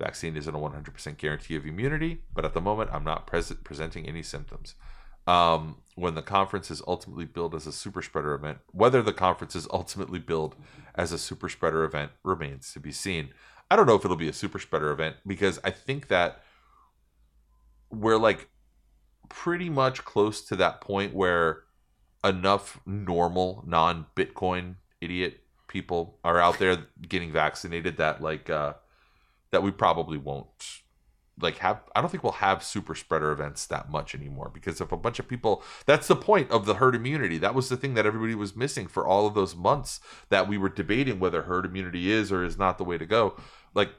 [0.00, 4.08] Vaccine isn't a 100% guarantee of immunity, but at the moment, I'm not pres- presenting
[4.08, 4.74] any symptoms.
[5.26, 9.54] Um, when the conference is ultimately billed as a super spreader event, whether the conference
[9.54, 10.56] is ultimately billed
[10.94, 13.28] as a super spreader event remains to be seen.
[13.70, 16.42] I don't know if it'll be a super spreader event because I think that
[17.90, 18.48] we're like
[19.28, 21.64] pretty much close to that point where
[22.24, 28.72] enough normal non Bitcoin idiot people are out there getting vaccinated that like uh
[29.52, 30.82] that we probably won't
[31.42, 34.92] like have I don't think we'll have super spreader events that much anymore because if
[34.92, 37.38] a bunch of people that's the point of the herd immunity.
[37.38, 40.58] That was the thing that everybody was missing for all of those months that we
[40.58, 43.36] were debating whether herd immunity is or is not the way to go.
[43.74, 43.90] Like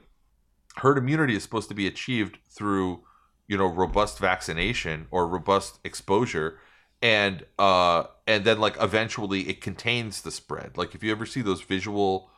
[0.76, 3.04] herd immunity is supposed to be achieved through
[3.48, 6.58] you know robust vaccination or robust exposure
[7.00, 11.42] and uh and then like eventually it contains the spread like if you ever see
[11.42, 12.30] those visual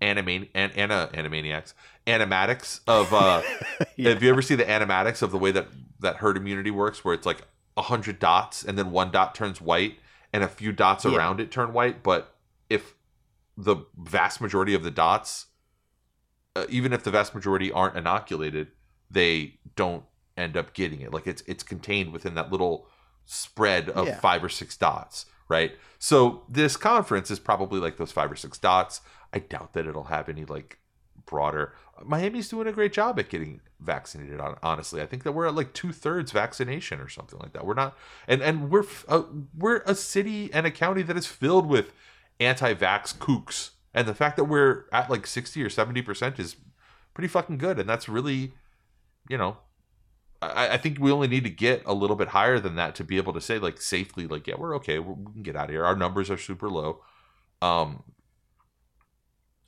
[0.00, 1.74] anime and ana, animaniacs
[2.08, 3.42] animatics of uh
[3.96, 4.10] Yeah.
[4.10, 5.68] if you ever see the animatics of the way that
[6.00, 7.42] that herd immunity works where it's like
[7.76, 9.98] a hundred dots and then one dot turns white
[10.32, 11.16] and a few dots Yeah.
[11.16, 12.34] around it turn white but
[12.70, 12.94] if
[13.56, 15.46] the vast majority of the dots
[16.56, 18.68] uh, even if the vast majority aren't inoculated
[19.10, 20.04] they don't
[20.36, 22.86] end up getting it like it's it's contained within that little
[23.26, 24.18] spread of Yeah.
[24.20, 28.58] five or six dots right so this conference is probably like those five or six
[28.58, 29.00] dots
[29.32, 30.78] i doubt that it'll have any like
[31.26, 35.00] broader miami's doing a great job at getting vaccinated hon- honestly.
[35.00, 37.66] I think that we're at like two-thirds vaccination or something like that.
[37.66, 39.22] We're not and and we're f- uh,
[39.56, 41.92] we're a city and a county that is filled with
[42.40, 43.70] anti-vax kooks.
[43.94, 46.56] And the fact that we're at like 60 or 70 percent is
[47.14, 47.78] pretty fucking good.
[47.78, 48.52] And that's really
[49.28, 49.58] you know
[50.40, 53.04] I, I think we only need to get a little bit higher than that to
[53.04, 54.98] be able to say like safely like yeah we're okay.
[54.98, 55.84] We can get out of here.
[55.84, 57.02] Our numbers are super low.
[57.62, 58.02] Um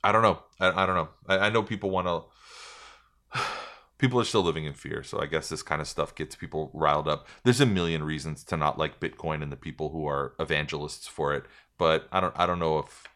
[0.03, 0.39] i don't know.
[0.59, 1.09] I, I don't know.
[1.27, 3.39] I, I know people want to
[3.97, 6.71] people are still living in fear so i guess this kind of stuff gets people
[6.73, 7.27] riled up.
[7.43, 11.33] There's a million reasons to not like bitcoin and the people who are evangelists for
[11.33, 11.45] it
[11.77, 13.07] but i don't i don't know if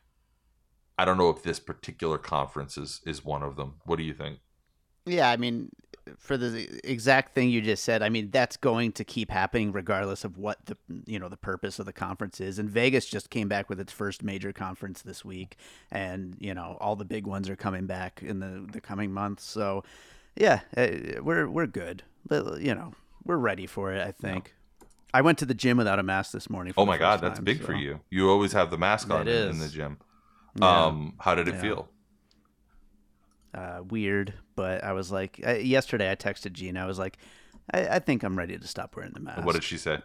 [0.97, 3.75] i don't know if this particular conference is is one of them.
[3.85, 4.39] What do you think?
[5.05, 5.69] Yeah, I mean,
[6.17, 10.23] for the exact thing you just said, I mean that's going to keep happening regardless
[10.23, 12.59] of what the you know the purpose of the conference is.
[12.59, 15.57] And Vegas just came back with its first major conference this week,
[15.91, 19.43] and you know all the big ones are coming back in the the coming months.
[19.43, 19.83] So,
[20.35, 22.03] yeah, eh, we're we're good.
[22.27, 24.01] But, You know, we're ready for it.
[24.01, 24.53] I think.
[25.13, 26.73] I went to the gym without a mask this morning.
[26.75, 28.01] Oh my god, that's time, big for you.
[28.09, 29.97] You always have the mask on in, in the gym.
[30.59, 30.85] Yeah.
[30.85, 31.61] Um, how did it Yeah.
[31.61, 31.89] feel?
[33.55, 36.83] Uh, weird, but I was like, I, yesterday I texted Gina.
[36.83, 37.17] I was like,
[37.73, 39.45] I, I think I'm ready to stop wearing the mask.
[39.45, 39.99] What did she say?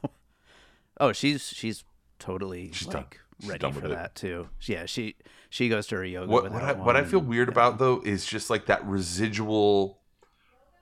[1.00, 1.84] oh, she's she's
[2.18, 3.02] totally She's done.
[3.02, 3.94] like She's ready done for with it.
[3.94, 4.48] that too.
[4.62, 5.16] Yeah, she
[5.50, 6.30] she goes to her yoga.
[6.30, 10.00] What what I, what I feel and- weird about though is just like that residual.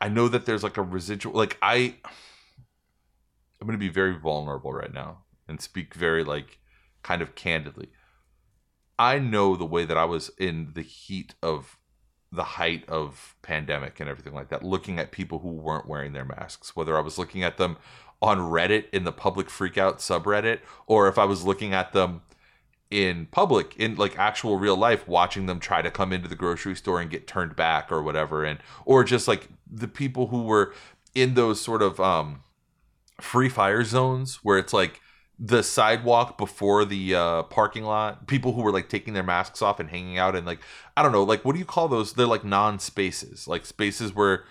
[0.01, 1.35] I know that there's like a residual.
[1.35, 1.95] Like I,
[3.61, 5.19] I'm going to be very vulnerable right now
[5.49, 6.59] and speak very like
[7.03, 7.89] kind of candidly.
[8.99, 11.79] I know the way that I was in the heat of
[12.31, 16.25] the height of pandemic and everything like that, looking at people who weren't wearing their
[16.25, 17.77] masks, whether I was looking at them
[18.21, 22.23] on Reddit in the public freakout subreddit, or if I was looking at them
[22.91, 26.75] in public, in like actual real life, watching them try to come into the grocery
[26.75, 30.73] store and get turned back or whatever, and or just like the people who were
[31.15, 32.41] in those sort of um
[33.21, 35.01] free fire zones where it's like
[35.39, 39.81] the sidewalk before the uh, parking lot people who were like taking their masks off
[39.81, 40.61] and hanging out and like
[40.97, 42.13] i don't know like what do you call those?
[42.13, 44.45] They're like non-spaces like spaces where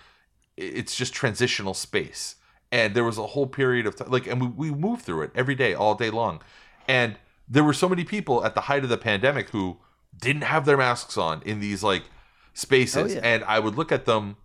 [0.56, 2.36] it's just transitional space.
[2.70, 5.30] And there was a whole period of time like and we, we moved through it
[5.34, 6.42] every day all day long.
[6.86, 7.16] And
[7.48, 9.78] there were so many people at the height of the pandemic who
[10.16, 12.04] didn't have their masks on in these like
[12.52, 13.12] spaces.
[13.12, 13.20] Oh, yeah.
[13.22, 14.36] and i would look at them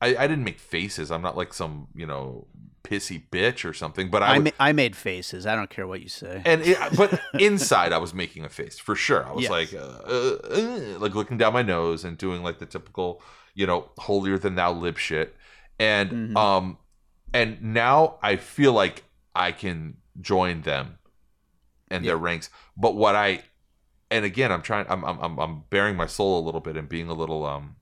[0.00, 1.10] I, I didn't make faces.
[1.10, 2.46] I'm not like some you know
[2.84, 5.46] pissy bitch or something but i, I would, ma- I made faces.
[5.46, 6.42] I don't care what you say.
[6.44, 9.26] and it, but inside I was making a face for sure.
[9.26, 9.50] I was Yes.
[9.50, 13.20] like, uh, uh, uh, like looking down my nose and doing like the typical,
[13.54, 15.34] you know, holier than thou lip shit.
[15.78, 16.36] And Mhm.
[16.36, 16.78] um,
[17.34, 20.98] and now I feel like I can join them
[21.90, 22.50] and their ranks.
[22.76, 23.42] But what I,
[24.10, 26.88] and again, I'm trying, I'm I'm I'm, I'm baring my soul a little bit and
[26.88, 27.76] being a little um,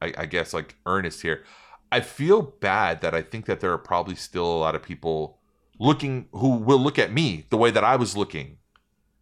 [0.00, 1.44] I, I guess like earnest here.
[1.92, 5.38] I feel bad that I think that there are probably still a lot of people
[5.78, 8.58] looking who will look at me the way that I was looking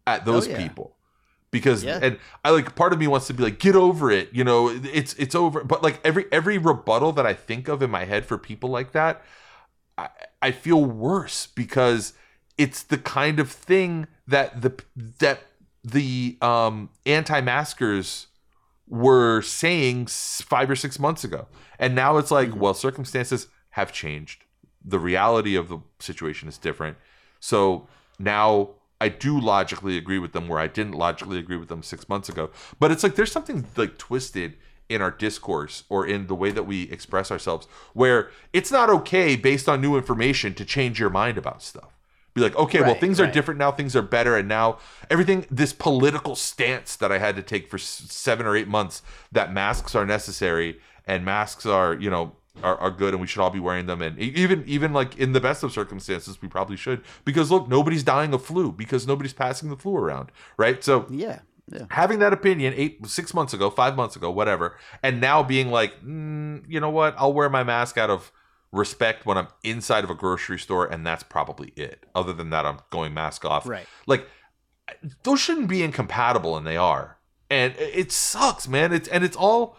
[0.07, 0.57] at those Oh, yeah.
[0.57, 0.95] people.
[1.51, 1.99] Because Yeah.
[2.01, 4.69] and I like part of me wants to be like get over it, you know,
[4.69, 5.63] it's it's over.
[5.65, 8.93] But like every every rebuttal that I think of in my head for people like
[8.93, 9.21] that,
[9.97, 10.09] I,
[10.41, 12.13] I feel worse because
[12.57, 14.71] it's the kind of thing that the
[15.19, 15.41] that
[15.83, 18.27] the um anti-maskers
[18.91, 21.47] were saying five or six months ago.
[21.79, 22.59] And now it's like, hmm.
[22.59, 24.43] well, circumstances have changed.
[24.83, 26.97] The reality of the situation is different.
[27.39, 27.87] So
[28.19, 32.09] now I do logically agree with them where I didn't logically agree with them six
[32.09, 32.51] months ago.
[32.79, 34.57] But it's like there's something like twisted
[34.89, 39.37] in our discourse or in the way that we express ourselves where it's not okay
[39.37, 42.00] based on new information to change your mind about stuff.
[42.33, 43.71] Be like, okay, well, Right, things are different now.
[43.71, 44.77] Things are better, and now
[45.09, 45.45] everything.
[45.51, 49.01] This political stance that I had to take for seven or eight months
[49.31, 53.41] that masks are necessary and masks are, you know, are, are good, and we should
[53.41, 54.01] all be wearing them.
[54.01, 58.03] And even even like in the best of circumstances, we probably should because look, nobody's
[58.03, 60.81] dying of flu because nobody's passing the flu around, right?
[60.83, 61.39] So yeah,
[61.71, 61.85] Yeah.
[61.89, 66.01] having that opinion eight six months ago five months ago whatever and now being like
[66.03, 68.31] mm, you know what i'll wear my mask out of
[68.71, 72.65] respect when i'm inside of a grocery store and that's probably it other than that
[72.65, 73.85] i'm going mask off Right.
[74.07, 74.27] like
[75.23, 77.17] those shouldn't be incompatible and they are
[77.49, 79.77] and it sucks man it's and it's all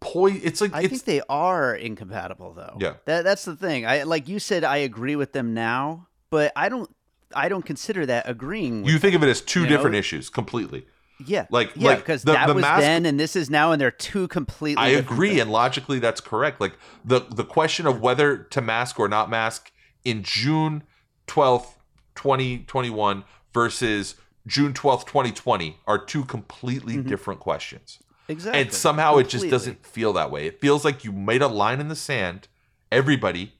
[0.00, 2.76] poi it's like I it's think they are incompatible though.
[2.78, 2.94] Yeah.
[3.06, 3.86] That that's the thing.
[3.86, 6.94] I like you said I agree with them now, but I don't
[7.34, 9.98] I don't consider that agreeing with you think of it as two different know?
[10.00, 10.86] issues completely
[11.26, 11.46] Yeah.
[11.50, 13.80] like yeah, like because the- that the was mask- then and this is now and
[13.80, 15.42] they're two completely I agree, things.
[15.42, 16.60] and logically that's correct.
[16.60, 19.72] Like the the question of whether to mask or not mask
[20.04, 20.82] in June
[21.26, 21.78] twelfth,
[22.14, 24.16] twenty twenty one versus
[24.46, 27.08] June twelfth, twenty twenty are two completely mm-hmm.
[27.08, 27.98] different questions.
[28.28, 28.62] Exactly.
[28.62, 30.46] And somehow it just doesn't feel that way.
[30.46, 32.48] It feels like you made a line in the sand.
[32.90, 33.52] Everybody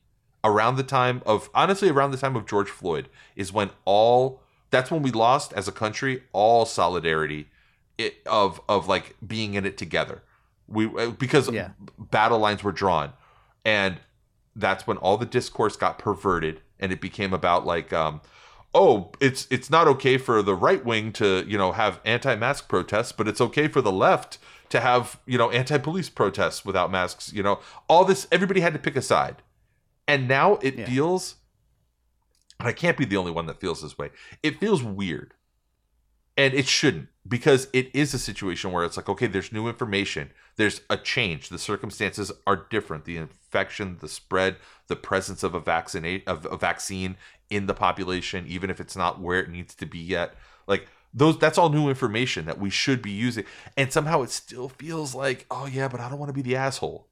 [0.43, 4.41] around the time of honestly around the time of George Floyd is when all
[4.71, 7.49] that's when we lost as a country all solidarity
[7.99, 10.23] it, of of like being in it together.
[10.67, 11.71] We uh, because Yeah.
[11.99, 13.13] battle lines were drawn
[13.65, 13.97] and
[14.57, 18.21] that's when all the discourse got perverted and it became about like um
[18.75, 23.13] oh it's it's not okay for the right wing to you know have anti-mask protests
[23.13, 24.39] but it's okay for the left
[24.71, 28.79] to have you know anti-police protests without masks you know all this everybody had to
[28.79, 29.37] pick a side
[30.09, 30.87] and now it Yeah.
[30.87, 31.35] feels
[32.59, 34.11] and i can't be the only one that feels this way
[34.43, 35.35] it feels weird
[36.37, 40.31] and it shouldn't because it is a situation where it's like okay there's new information
[40.57, 44.57] there's a change the circumstances are different the infection the spread
[44.89, 47.17] the presence of a vaccinate of a vaccine
[47.51, 50.35] in the population even if it's not where it needs to be yet
[50.67, 53.45] like those that's all new information that we should be using
[53.77, 56.57] and somehow it still feels like oh yeah but i don't want to be the
[56.57, 57.09] asshole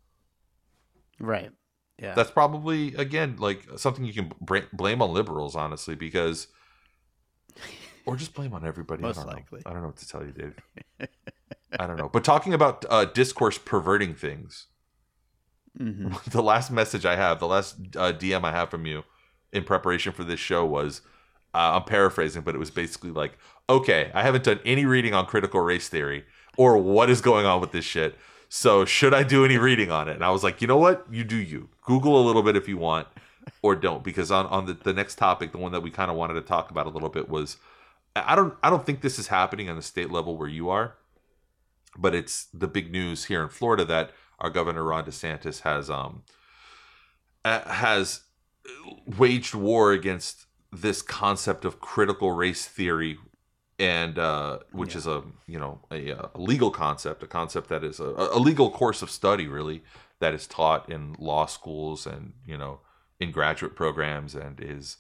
[1.21, 1.53] Right.
[1.99, 2.15] Yeah.
[2.15, 4.33] that's probably again like something you can
[4.73, 6.49] blame on liberals honestly because
[8.07, 9.03] or just blame on everybody.
[9.03, 9.63] Most I don't likely.
[9.65, 9.71] know.
[9.71, 10.55] i don't know what to tell you dave.
[11.79, 12.09] I don't know.
[12.09, 14.67] But talking about uh, discourse perverting things
[15.81, 16.23] Mhm.
[16.31, 19.05] the last message i have the last uh, dm i have from you
[19.55, 21.01] in preparation for this show was
[21.55, 23.39] uh, i'm paraphrasing but it was basically like
[23.71, 26.25] okay i haven't done any reading on critical race theory
[26.59, 28.17] or what is going on with this shit.
[28.51, 30.13] So should i do any reading on it?
[30.13, 31.07] And i was like you know what?
[31.11, 31.71] You do you.
[31.81, 33.09] Google a little bit if you want
[33.63, 34.05] or don't.
[34.05, 36.43] Because on, on the, the next topic the one that we kind of wanted to
[36.43, 37.57] talk about a little bit was
[38.17, 40.95] i don't i don't think this is happening on the state level where you are
[41.97, 46.23] but it's the big news here in florida that our governor ron desantis has um
[47.45, 48.23] uh, has
[49.19, 53.19] waged war against this concept of critical race theory
[53.79, 54.99] and uh, which Yeah.
[54.99, 58.71] is a you know a, a legal concept a concept that is a, a legal
[58.71, 59.83] course of study really
[60.21, 62.81] that is taught in law schools and you know
[63.19, 64.99] in graduate programs and is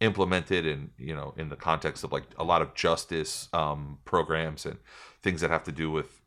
[0.00, 4.66] implemented in you know in the context of like a lot of justice um, programs
[4.66, 4.78] and
[5.22, 6.20] things that have to do with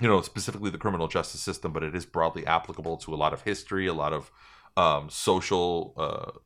[0.00, 3.32] you know specifically the criminal justice system but it is broadly applicable to a lot
[3.32, 4.30] of history a lot of
[4.76, 6.38] um, social uh,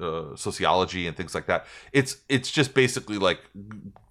[0.00, 1.66] uh, sociology and things like that.
[1.92, 3.40] It's it's just basically like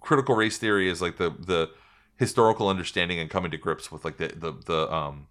[0.00, 1.70] critical race theory is like the the
[2.16, 5.26] historical understanding and coming to grips with like the the, the um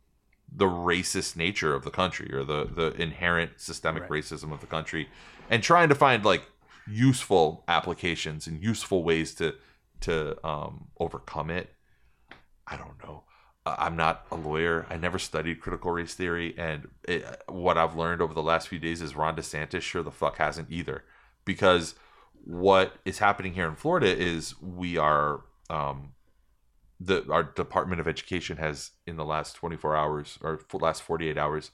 [0.55, 4.23] the racist nature of the country or the the inherent systemic Right.
[4.23, 5.09] racism of the country
[5.49, 6.43] and trying to find like
[6.87, 9.55] useful applications and useful ways to
[10.01, 11.69] to um overcome it.
[12.67, 13.23] I don't know.
[13.65, 14.85] I'm not a lawyer.
[14.89, 16.53] I never studied critical race theory.
[16.57, 20.11] And it, what i've learned over the last few days is ron desantis sure the
[20.11, 21.03] fuck hasn't either
[21.45, 21.95] because
[22.45, 26.11] what is happening here in florida is we are um
[27.03, 31.71] the our department of education has in the last 24 hours or last 48 hours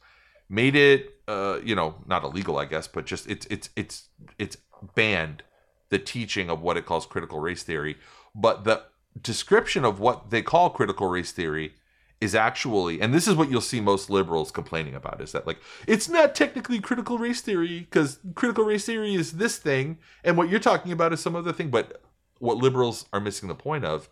[0.49, 4.57] made it uh you know not illegal i guess but just it's it's it's it's
[4.95, 5.43] banned
[5.89, 7.97] the teaching of what it calls critical race theory.
[8.33, 8.83] But the
[9.21, 11.73] description of what they call critical race theory
[12.21, 15.57] is actually and this is what you'll see most liberals complaining about is that like
[15.87, 20.49] it's not technically critical race theory because critical race theory is this thing and what
[20.49, 22.01] you're talking about is some other thing but
[22.39, 24.09] what liberals are missing the point of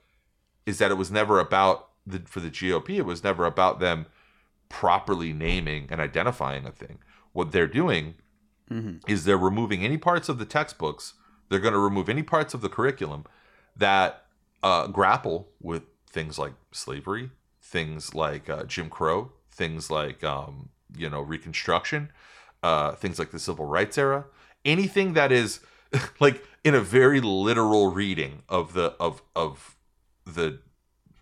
[0.67, 4.05] is that it was never about the for the GOP it was never about them
[4.69, 6.99] properly naming and identifying a thing
[7.33, 8.15] what they're doing
[8.69, 9.01] Mhm.
[9.07, 11.13] is they're removing any parts of the textbooks
[11.49, 13.23] they're going to remove any parts of the curriculum
[13.75, 14.25] that
[14.61, 21.09] uh, grapple with things like slavery things like uh, jim crow things like um, you
[21.09, 22.11] know reconstruction
[22.63, 24.25] uh, things like the civil rights era
[24.65, 25.61] anything that is
[26.19, 29.76] like in a very literal reading of the of of
[30.35, 30.59] the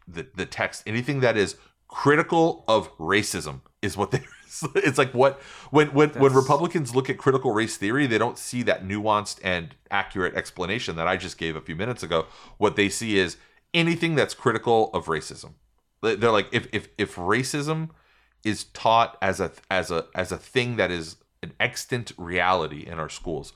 [0.08, 1.56] the, the text anything that is
[1.88, 4.20] critical of racism is what they
[4.76, 5.42] it's like what
[5.72, 9.76] when when when republicans look at critical race theory they don't see that nuanced and
[9.92, 12.26] accurate explanation that i just gave a few minutes ago
[12.58, 13.38] what they see is
[13.76, 15.54] anything that's critical of racism.
[16.02, 17.90] They're like if if if racism
[18.44, 23.00] is taught as a as a as a thing that is an extant reality in
[23.00, 23.54] our schools,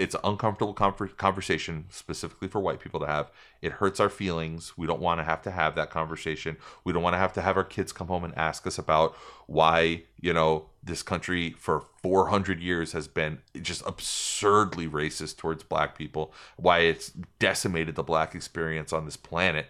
[0.00, 3.30] it's an uncomfortable conversation specifically for white people to have.
[3.60, 4.72] It hurts our feelings.
[4.78, 6.56] We don't want to have to have that conversation.
[6.84, 9.14] We don't want to have to have our kids come home and ask us about
[9.46, 15.98] why, you know, this country for 400 years has been just absurdly racist towards black
[15.98, 19.66] people, why it's decimated the black experience on this planet.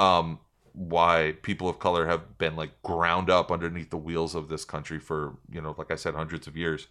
[0.00, 0.40] Um
[0.72, 5.00] why people of color have been like ground up underneath the wheels of this country
[5.00, 6.86] for, you know, like I said hundreds of years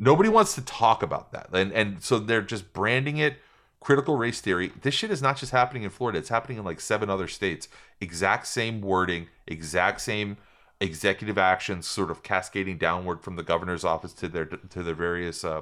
[0.00, 1.48] nobody wants to talk about that.
[1.52, 3.36] And and so they're just branding it
[3.78, 4.72] critical race theory.
[4.82, 6.18] This shit is not just happening in florida.
[6.18, 7.68] It's happening in like seven other states.
[8.00, 10.38] Exact same wording exact same
[10.80, 15.44] executive actions sort of cascading downward from the governor's office to their to their various
[15.44, 15.60] uh,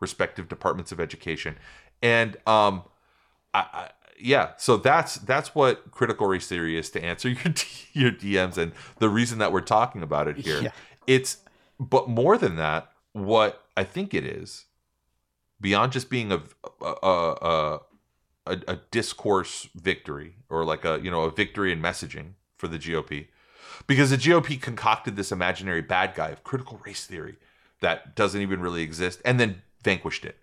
[0.00, 1.56] respective departments of education.
[2.02, 2.82] And um
[3.52, 7.52] I, I yeah so that's that's what critical race theory is to answer your
[7.92, 10.62] your dms and the reason that we're talking about it here.
[10.62, 10.70] Yeah.
[11.06, 11.38] it's
[11.78, 14.66] but more than that what i think it is
[15.60, 16.42] beyond just being a
[16.80, 17.80] a, a,
[18.46, 22.78] a, a discourse victory or like a you know a victory in messaging for the
[22.78, 23.26] gop
[23.86, 27.36] because the gop concocted this imaginary bad guy of critical race theory
[27.80, 30.38] that doesn't even really exist and then vanquished it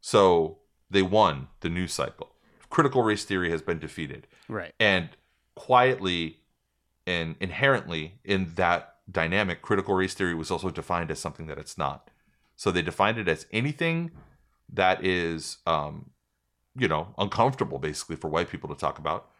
[0.00, 0.58] so
[0.90, 2.32] they won the news cycle
[2.68, 4.72] critical race theory has been defeated Right.
[4.80, 5.10] and
[5.54, 6.38] quietly
[7.06, 11.76] and inherently in that dynamic, critical race theory was also defined as something that it's
[11.76, 12.08] not.
[12.60, 14.10] So they defined it as anything
[14.70, 16.10] that is, um,
[16.76, 19.30] you know, uncomfortable basically for white people to talk about.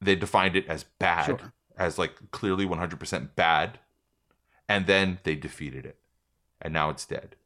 [0.00, 1.52] They defined it as bad, Sure.
[1.76, 3.80] as like clearly 100% bad.
[4.66, 5.98] And then they defeated it.
[6.58, 7.36] And now it's dead.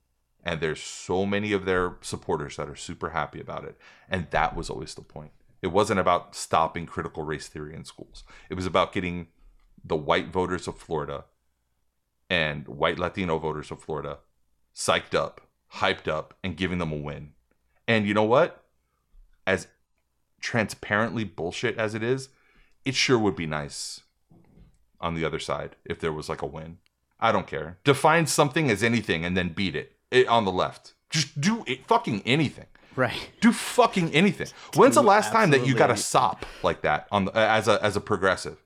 [0.45, 3.77] And there's so many of their supporters that are super happy about it.
[4.09, 5.33] And that was always the point.
[5.63, 8.23] It wasn't about stopping critical race theory in schools.
[8.49, 9.27] It was about getting
[9.85, 11.25] the white voters of Florida
[12.31, 14.21] and white Latino voters of Florida
[14.75, 15.41] psyched up,
[15.77, 17.33] hyped up, and giving them a win.
[17.89, 18.65] And you know what?
[19.47, 19.67] As
[20.41, 22.29] transparently bullshit as it is,
[22.85, 24.01] it sure would be nice
[25.01, 26.79] on the other side if there was like a win.
[27.21, 27.79] I don't care.
[27.85, 30.95] Define something as anything and then beat it, it on the left.
[31.11, 32.67] Just do it, fucking anything
[32.97, 33.31] Right.
[33.41, 34.49] do fucking anything.
[34.75, 37.83] When's the last time that you got a sop like that on the, as a
[37.83, 38.63] as a progressive,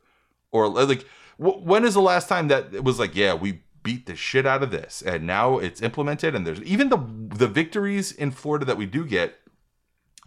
[0.50, 1.02] or like
[1.36, 4.44] wh- when is the last time that it was like, yeah, we beat the shit
[4.44, 6.98] out of this, and now it's implemented, and there's even the
[7.36, 9.36] the victories in Florida that we do get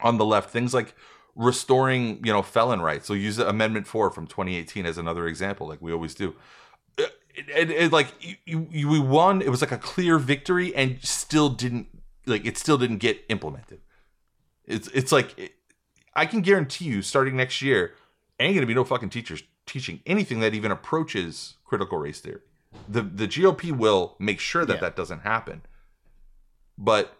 [0.01, 0.95] on the left, things like
[1.35, 3.05] restoring you know felon rights.
[3.05, 6.35] So use Amendment Four from 2018 as another example, like we always do.
[6.97, 8.07] It, it, it- like
[8.45, 9.41] you, you, we won.
[9.41, 11.87] It was like a clear victory, and still didn't
[12.25, 13.81] like it still didn't get implemented.
[14.65, 15.53] It's it's like it-
[16.15, 17.93] I can guarantee you, starting next year,
[18.39, 22.41] ain't gonna be no fucking teachers teaching anything that even approaches critical race theory.
[22.87, 24.79] The the GOP will make sure that Yeah.
[24.81, 25.61] that doesn't happen.
[26.77, 27.17] But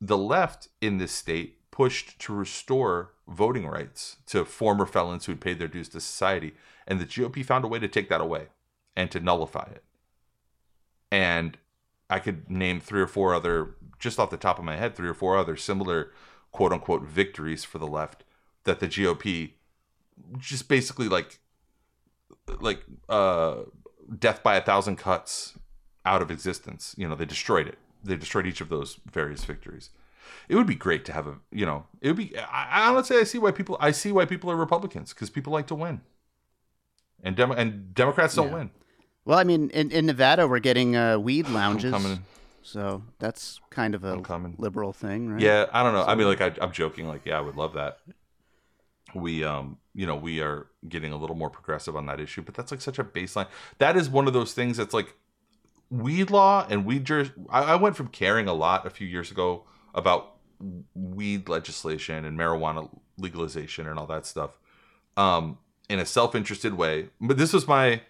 [0.00, 5.40] the left in this state pushed to restore voting rights to former felons who had
[5.40, 6.54] paid their dues to society,
[6.86, 8.48] and the GOP found a way to take that away
[8.94, 9.84] and to nullify it.
[11.10, 11.58] And
[12.08, 15.08] I could name three or four other, just off the top of my head, three
[15.08, 16.12] or four other similar
[16.52, 18.24] quote unquote victories for the left
[18.64, 19.52] that the GOP
[20.38, 21.38] just basically like,
[22.60, 23.62] like, uh,
[24.18, 25.58] death by a thousand cuts
[26.04, 26.94] out of existence.
[26.98, 27.78] You know, they destroyed it.
[28.04, 29.90] They destroyed each of those various victories.
[30.48, 32.36] It would be great to have a, you know, it would be.
[32.38, 35.52] I, I honestly, I see why people, I see why people are Republicans because people
[35.52, 36.00] like to win,
[37.22, 38.54] and Demo- and Democrats don't Yeah.
[38.54, 38.70] win.
[39.24, 42.24] Well, I mean, in, in Nevada, we're getting uh, weed lounges, coming.
[42.62, 44.22] so that's kind of a
[44.56, 45.40] liberal thing, right?
[45.40, 46.04] Yeah, I don't know.
[46.04, 47.08] I mean, like I, I'm joking.
[47.08, 47.98] Like, yeah, I would love that.
[49.14, 52.54] We, um, you know, we are getting a little more progressive on that issue, but
[52.54, 53.46] that's like such a baseline.
[53.78, 55.14] That is one of those things that's like
[55.90, 57.30] weed law and weed juris.
[57.48, 60.34] I, I went from caring a lot a few years ago about
[60.94, 64.58] weed legislation and marijuana legalization and all that stuff,
[65.16, 67.08] um, in a self-interested way.
[67.20, 68.02] But this was my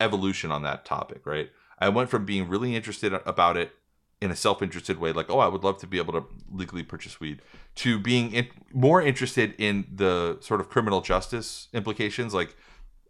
[0.00, 1.50] evolution on that topic, right?
[1.78, 3.72] I went from being really interested about it
[4.20, 7.20] in a self-interested way like oh i would love to be able to legally purchase
[7.20, 7.40] weed
[7.74, 12.56] to being in, more interested in the sort of criminal justice implications like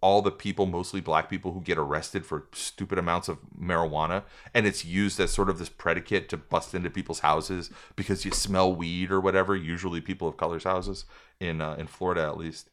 [0.02, 4.22] all the people mostly black people who get arrested for stupid amounts of marijuana
[4.54, 8.30] and it's used as sort of this predicate to bust into people's houses because you
[8.30, 11.04] smell weed or whatever usually people of color's houses
[11.38, 12.70] in uh, in florida at least.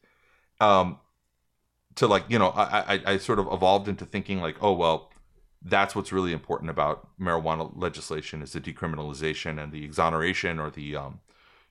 [0.60, 0.98] Um
[1.98, 5.10] to like you know I, I i sort of evolved into thinking like oh well
[5.62, 10.94] that's what's really important about marijuana legislation is the decriminalization and the exoneration or the
[10.96, 11.20] um,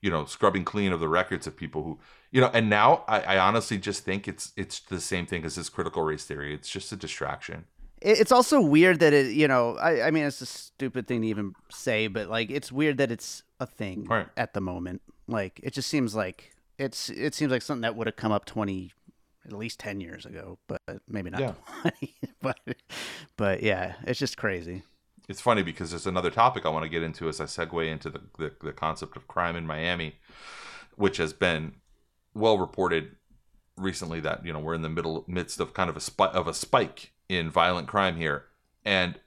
[0.02, 1.98] you know scrubbing clean of the records of people who
[2.30, 5.54] you know and now I, I honestly just think it's it's the same thing as
[5.56, 7.64] this critical race theory it's just a distraction
[8.00, 11.26] It's also weird that it, you know, I, I mean, it's a stupid thing to
[11.28, 14.28] even say, but like, it's weird that it's a thing Right.
[14.36, 15.02] at the moment.
[15.26, 18.44] Like, it just seems like it's, it seems like something that would have come up
[18.44, 18.92] 20,
[19.48, 21.54] at least 10 years ago, but maybe not Yeah.
[21.82, 22.14] 20.
[22.40, 22.58] But,
[23.36, 24.82] but yeah, it's just crazy.
[25.28, 28.10] it's funny because there's another topic I want to get into as I segue into
[28.10, 30.16] the, the, the concept of crime in Miami,
[30.96, 31.74] which has been
[32.34, 33.16] well reported
[33.76, 36.46] recently that you know we're in the middle midst of kind of a spike of
[36.46, 38.44] a spike in violent crime here,
[38.84, 39.18] and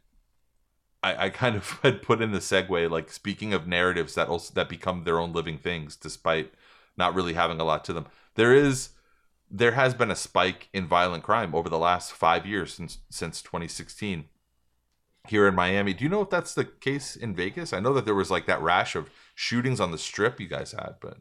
[1.03, 4.53] I, I kind of had put in the segue like speaking of narratives that also
[4.53, 6.53] that become their own living things despite
[6.97, 8.05] not really having a lot to them.
[8.36, 8.89] There is
[9.51, 13.41] there has been a spike in violent crime over the last five years since since
[13.41, 14.25] 2016
[15.27, 15.93] here in Miami.
[15.93, 17.73] Do you know if that's the case in Vegas?
[17.73, 20.71] I know that there was like that rash of shootings on the strip you guys
[20.71, 21.17] had, but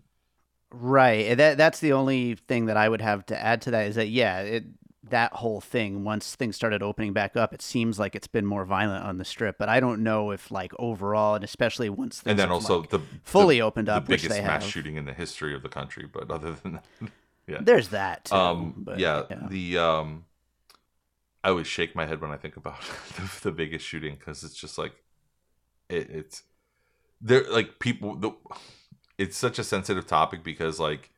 [0.72, 1.36] Right.
[1.36, 4.08] That, that's the only thing that I would have to add to that is that,
[4.08, 4.64] yeah, it,
[5.08, 8.64] that whole thing, once things started opening back up, it seems like it's been more
[8.64, 12.30] violent on the strip, but I don't know if like overall, and especially once things
[12.30, 14.64] and then also like, the fully the, opened up, the biggest mass have.
[14.64, 16.06] shooting in the history of the country.
[16.10, 16.84] But other than that,
[17.50, 17.58] yeah.
[17.60, 18.26] There's that.
[18.26, 20.24] Too, um but, yeah, the um
[21.42, 22.80] i always shake my head when i think about
[23.16, 24.92] the, the biggest shooting because it's just like
[25.88, 26.42] it, it's
[27.20, 28.32] there like people the
[29.18, 31.10] it's such a sensitive topic because like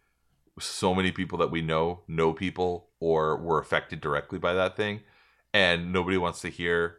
[0.59, 5.01] so many people that we know know people or were affected directly by that thing
[5.55, 6.97] and nobody wants to hear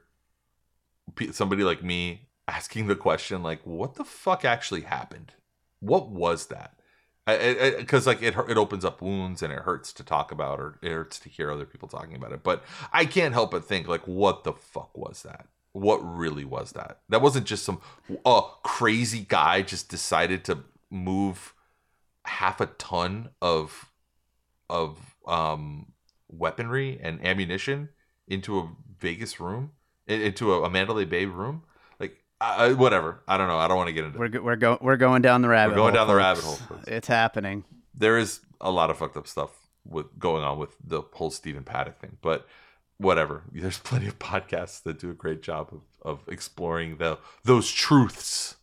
[1.31, 5.33] somebody like me asking the question like what the fuck actually happened
[5.79, 6.79] what was that
[7.25, 10.91] because like it it opens up wounds and it hurts to talk about or it
[10.91, 14.05] hurts to hear other people talking about it but i can't help but think like
[14.07, 15.47] what the fuck was that?
[15.73, 16.99] What really was that?
[17.09, 17.81] That wasn't just some
[18.25, 20.59] uh crazy guy just decided to
[20.89, 21.53] move
[22.25, 23.91] half a ton of
[24.69, 25.93] of um
[26.29, 27.89] weaponry and ammunition
[28.27, 28.69] into a
[28.99, 29.71] vegas room
[30.07, 31.63] into a, a mandalay bay room
[32.43, 34.97] I, whatever i don't know i don't want to get into We're, we're, go- we're
[34.97, 36.05] going down the rabbit We're going hole.
[36.05, 36.87] down the rabbit hole, folks.
[36.87, 37.63] It's happening.
[37.95, 39.51] there is a lot of fucked up stuff
[39.85, 42.47] with going on with the whole Stephen Paddock thing, but
[42.97, 43.43] whatever.
[43.51, 48.55] There's plenty of podcasts that do a great job of, of exploring the those truths,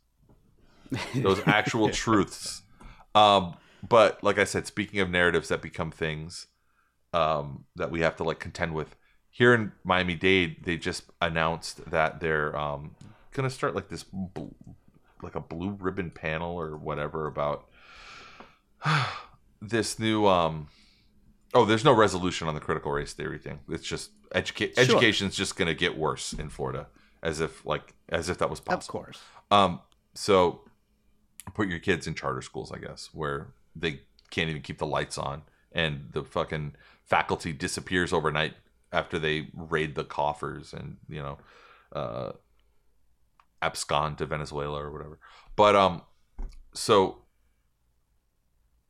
[1.14, 2.62] those actual truths.
[3.14, 3.55] Um,
[3.87, 6.47] but like I said, speaking of narratives that become things
[7.12, 8.97] um, that we have to like contend with,
[9.31, 12.95] here in Miami Dade, they just announced that they're um,
[13.33, 14.05] gonna start like this.
[14.05, 14.49] Bl-
[15.22, 17.66] like a blue ribbon panel or whatever about
[19.62, 20.68] this new um
[21.55, 24.85] oh there's no resolution on the critical race theory thing it's just educate Sure.
[24.85, 26.87] education's just going to get worse in florida
[27.22, 29.01] as if like as if that was possible.
[29.01, 29.18] Of course.
[29.51, 29.81] um
[30.14, 30.62] so
[31.55, 34.01] put your kids in charter schools i guess where they
[34.31, 36.74] can't even keep the lights on and the fucking
[37.05, 38.55] faculty disappears overnight
[38.93, 41.39] after they raid the coffers and you know
[41.93, 42.33] uh
[43.63, 45.19] abscond to venezuela or whatever
[45.57, 46.03] but um
[46.73, 47.23] so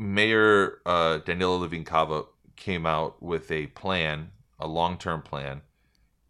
[0.00, 2.24] Mayor uh, Daniella Levine Cava
[2.56, 5.60] came out with a plan, a long term plan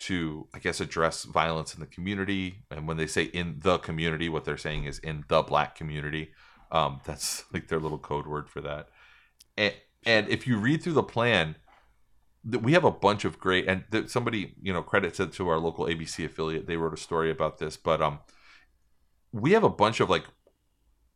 [0.00, 2.64] to, I guess, address violence in the community.
[2.70, 6.32] And when they say in the community, what they're saying is in the black community.
[6.72, 8.88] Um, that's like their little code word for that.
[9.56, 9.74] And,
[10.04, 11.54] and if you read through the plan,
[12.44, 15.58] we have a bunch of great and th- somebody you know credit to, to our
[15.58, 18.20] local abc affiliate they wrote a story about this but um
[19.32, 20.24] we have a bunch of like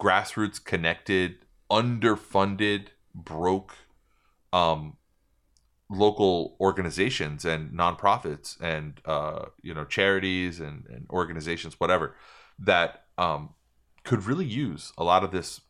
[0.01, 1.37] grassroots connected
[1.71, 3.75] underfunded broke
[4.53, 4.97] um
[5.91, 12.15] local organizations and nonprofits and uh you know charities and, and organizations whatever
[12.59, 13.51] that um
[14.03, 15.63] could really use a lot of this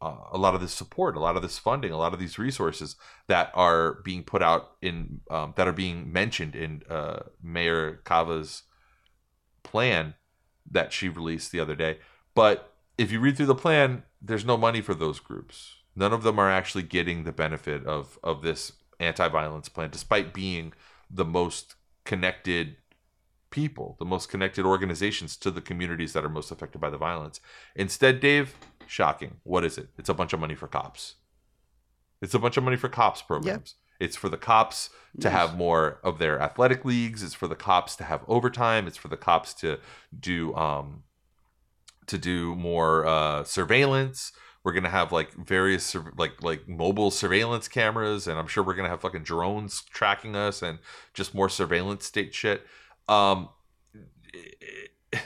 [0.00, 2.38] uh, a lot of this support a lot of this funding a lot of these
[2.38, 2.96] resources
[3.26, 8.62] that are being put out in um, that are being mentioned in uh, mayor Cava's
[9.62, 10.14] plan
[10.70, 11.98] that she released the other day.
[12.34, 15.76] But if you read through the plan there's no money for those groups.
[15.94, 20.72] None of them are actually getting the benefit of of this anti-violence plan despite being
[21.10, 21.74] the most
[22.04, 22.76] connected
[23.50, 27.40] people the most connected organizations to the communities that are most affected by the violence.
[27.74, 28.54] Instead dave
[28.88, 29.36] shocking.
[29.44, 29.88] What is it?
[29.98, 31.14] It's a bunch of money for cops.
[32.20, 33.76] It's a bunch of money for cops programs.
[34.00, 35.36] It's for the cops to Nice.
[35.38, 37.22] have more of their athletic leagues.
[37.22, 38.86] It's for the cops to have overtime.
[38.86, 39.78] It's for the cops to
[40.18, 41.02] do um
[42.06, 44.32] to do more uh surveillance.
[44.64, 48.88] We're gonna have like various like like mobile surveillance cameras and i'm sure we're gonna
[48.88, 50.78] have fucking drones tracking us and
[51.14, 52.66] just more surveillance state shit.
[53.08, 53.48] Um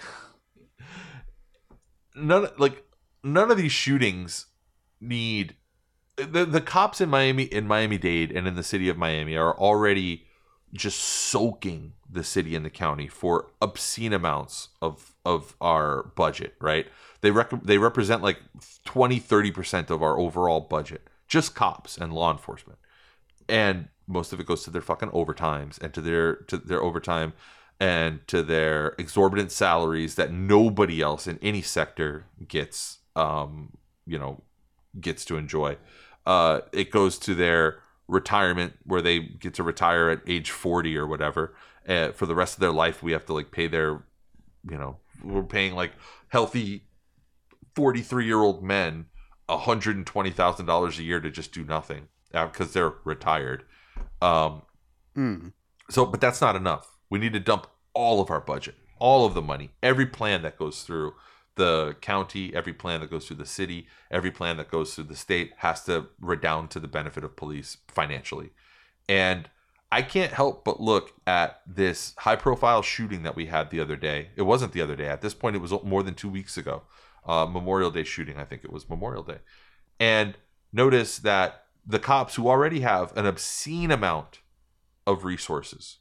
[2.15, 2.85] none like
[3.25, 4.47] none of these shootings
[5.01, 5.55] need
[6.17, 9.57] the the cops in Miami in Miami Dade and in the city of Miami are
[9.59, 10.27] already
[10.75, 16.87] just soaking the city and the county for obscene amounts of of our budget, right?
[17.21, 18.39] They rec- they represent like
[18.85, 21.09] 20 30% of our overall budget.
[21.29, 22.79] Just cops and law enforcement.
[23.49, 27.33] And most of it goes to their fucking overtimes and to their to their overtime
[27.81, 34.43] and to their exorbitant salaries that nobody else in any sector gets um you know
[35.01, 35.77] gets to enjoy.
[36.27, 41.07] Uh, it goes to their retirement where they get to retire at age 40 or
[41.07, 41.55] whatever.
[41.89, 44.05] Uh, for the rest of their life, we have to like pay their,
[44.71, 45.93] you know, we're paying like
[46.29, 46.85] healthy
[47.75, 49.07] 43 year old men
[49.49, 53.65] $120,000 a year to just do nothing because they're retired.
[54.21, 54.63] Um,
[55.17, 55.53] Mm.
[55.91, 56.97] so, but that's not enough.
[57.11, 60.57] We need to dump all of our budget, all of the money, every plan that
[60.57, 61.13] goes through
[61.57, 65.17] the county, every plan that goes through the city, every plan that goes through the
[65.17, 68.51] state has to redound to the benefit of police financially.
[69.09, 69.49] And
[69.91, 73.97] I can't help but look at this high profile shooting that we had the other
[73.97, 74.31] day.
[74.37, 75.07] It wasn't the other day.
[75.07, 76.83] At this point, it was more than two weeks ago.
[77.27, 79.39] Uh, Memorial Day shooting, I think it was Memorial Day.
[80.01, 80.39] And
[80.73, 84.41] notice that the cops who already have an obscene amount
[85.07, 85.99] of resources,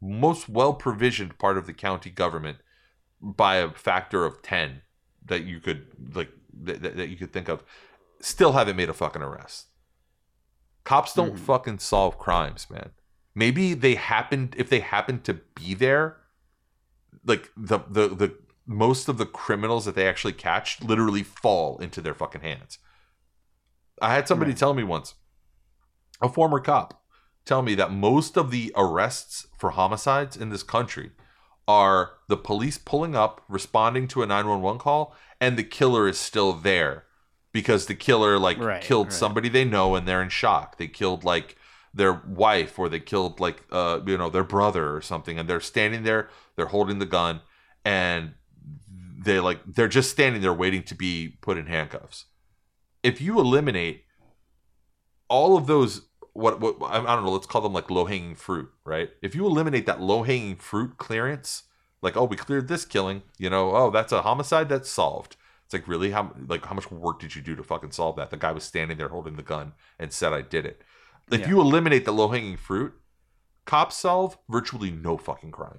[0.00, 2.58] most well provisioned part of the county government
[3.20, 4.82] by a factor of 10
[5.26, 6.30] that you could like
[6.62, 7.62] that, that- you could think of
[8.20, 9.66] still haven't made a fucking arrest
[10.84, 11.38] cops don't Mhm.
[11.38, 12.90] fucking solve crimes man
[13.34, 16.16] maybe they happened if they happen to be there
[17.24, 22.00] like the the the most of the criminals that they actually catch literally fall into
[22.00, 22.78] their fucking hands
[24.00, 24.58] i had somebody Right.
[24.58, 25.14] tell me once
[26.20, 27.02] a former cop
[27.44, 31.12] tell me that most of the arrests for homicides in this country
[31.70, 36.52] are the police pulling up, responding to a 911 call, and the killer is still
[36.52, 37.04] there
[37.52, 39.12] because the killer like Right, killed right.
[39.22, 40.78] somebody they know and they're in shock.
[40.78, 41.56] They killed like
[41.92, 45.60] their wife or they killed like uh you know their brother or something and they're
[45.60, 47.40] standing there, they're holding the gun
[47.84, 48.34] and
[49.24, 52.26] they like they're just standing there waiting to be put in handcuffs.
[53.02, 54.04] If you eliminate
[55.28, 56.02] all of those
[56.34, 59.10] what what I don't know, let's call them like low hanging fruit, right?
[59.22, 61.64] If you eliminate that low hanging fruit clearance,
[62.02, 65.36] like oh we cleared this killing, you know, oh that's a homicide that's solved.
[65.64, 68.30] It's like really how like how much work did you do to fucking solve that?
[68.30, 70.82] The guy was standing there holding the gun and said I did it.
[71.30, 71.48] If Yeah.
[71.48, 72.94] you eliminate the low hanging fruit,
[73.66, 75.78] cops solve virtually no fucking crime.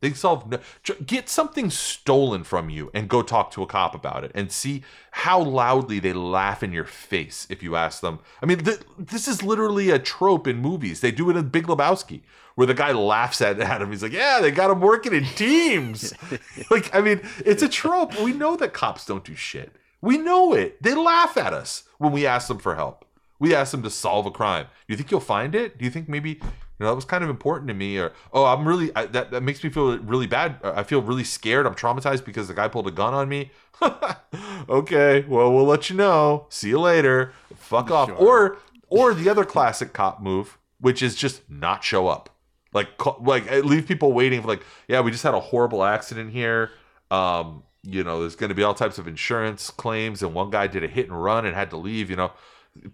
[0.00, 0.58] They solve no,
[1.06, 4.82] get something stolen from you and go talk to a cop about it and see
[5.10, 8.18] how loudly they laugh in your face if you ask them.
[8.42, 11.00] I mean, th- this is literally a trope in movies.
[11.00, 12.20] They do it in Big Lebowski
[12.56, 13.90] where the guy laughs at, at him.
[13.90, 16.12] He's like, "Yeah, they got him working in teams."
[16.70, 18.20] like, I mean, it's a trope.
[18.20, 19.72] We know that cops don't do shit.
[20.00, 20.82] We know it.
[20.82, 23.04] They laugh at us when we ask them for help.
[23.38, 24.64] We ask them to solve a crime.
[24.64, 25.78] Do you think you'll find it?
[25.78, 26.40] Do you think maybe
[26.78, 27.98] you know that was kind of important to me?
[27.98, 30.56] Or oh, I'm really I, that that makes me feel really bad.
[30.62, 31.66] I feel really scared.
[31.66, 33.50] I'm traumatized because the guy pulled a gun on me.
[34.68, 36.46] okay, well we'll let you know.
[36.50, 37.32] See you later.
[37.56, 38.08] Fuck off.
[38.08, 38.16] Sure.
[38.16, 38.58] Or
[38.88, 42.28] or the other classic cop move, which is just not show up.
[42.74, 42.88] Like
[43.20, 46.72] like uh, leave people waiting for like yeah we just had a horrible accident here.
[47.10, 50.66] Um, you know there's going to be all types of insurance claims and one guy
[50.66, 52.10] did a hit and run and had to leave.
[52.10, 52.32] You know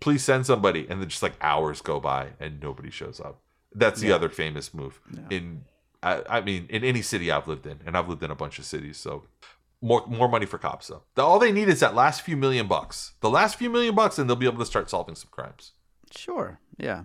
[0.01, 3.41] please send somebody and then just like hours go by and nobody shows up
[3.75, 4.15] that's the Yeah.
[4.17, 5.01] other famous move
[5.31, 5.65] in
[6.03, 8.59] I, I mean in any city i've lived in and i've lived in a bunch
[8.59, 9.25] of cities so
[9.81, 12.67] more more money for cops though The- all they need is that last few million
[12.67, 15.73] bucks the last few million bucks and they'll be able to start solving some crimes
[16.15, 16.59] Sure.
[16.77, 17.05] Yeah.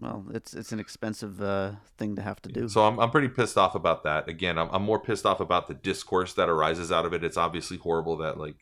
[0.00, 2.68] Well, it's it's an expensive uh, thing to have to do.
[2.68, 5.66] so I'm, I'm pretty pissed off about that again I'm, I'm more pissed off about
[5.68, 8.56] the discourse that arises out of it it's obviously horrible that like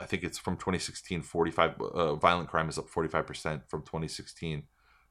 [0.00, 4.62] i think it's from 2016 45 uh, violent crime is up 45% from 2016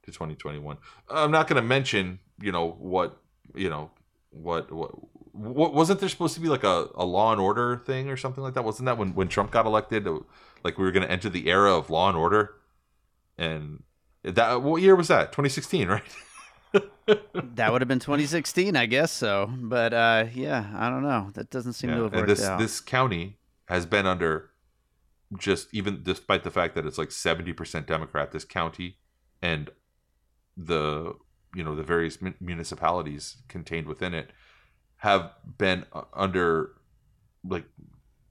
[0.07, 0.77] to 2021
[1.09, 3.21] i'm not going to mention you know what
[3.55, 3.91] you know
[4.31, 4.91] what what
[5.33, 8.43] what wasn't there supposed to be like a, a law and order thing or something
[8.43, 10.07] like that wasn't that when when trump got elected
[10.63, 12.55] like we were going to enter the era of law and order
[13.37, 13.83] and
[14.23, 16.03] that what year was that 2016 right
[17.55, 19.49] that would have been 2016, I guess so.
[19.49, 21.31] But uh, yeah, I don't know.
[21.33, 22.59] That doesn't seem to have and worked this out.
[22.59, 23.37] this county
[23.69, 24.49] has been under
[25.37, 28.97] just even despite the fact that it's like 70% democrat this county
[29.41, 29.69] and
[30.57, 31.13] the
[31.55, 34.31] you know the various municipalities contained within it
[34.97, 36.71] have been uh, under
[37.47, 37.65] like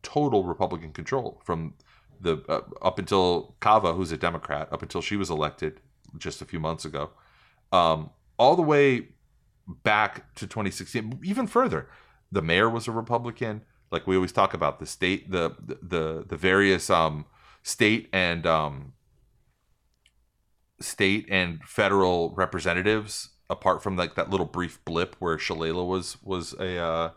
[0.03, 1.75] total republican control from
[2.21, 5.81] the uh, up until cava who's a democrat up until she was elected
[6.19, 7.11] just a few months ago
[7.73, 9.09] um all the way
[9.67, 11.89] back to 2016 even further.
[12.31, 13.63] The mayor was a republican.
[13.91, 17.27] Like we always talk about the state the the the various um
[17.63, 18.93] state and um,
[20.81, 26.53] state and federal representatives, apart from like that little brief blip where Shalala was was
[26.55, 27.11] a uh,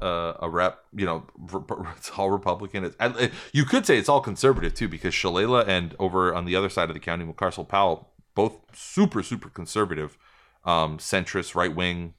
[0.00, 1.26] uh, a rep, you know,
[1.96, 2.84] it's all Republican.
[2.84, 6.56] It's, uh, you could say it's all conservative too, because Shalala and over on the
[6.56, 10.16] other side of the county, Mucarsel Powell, both super super conservative,
[10.64, 12.14] um, centrist, right wing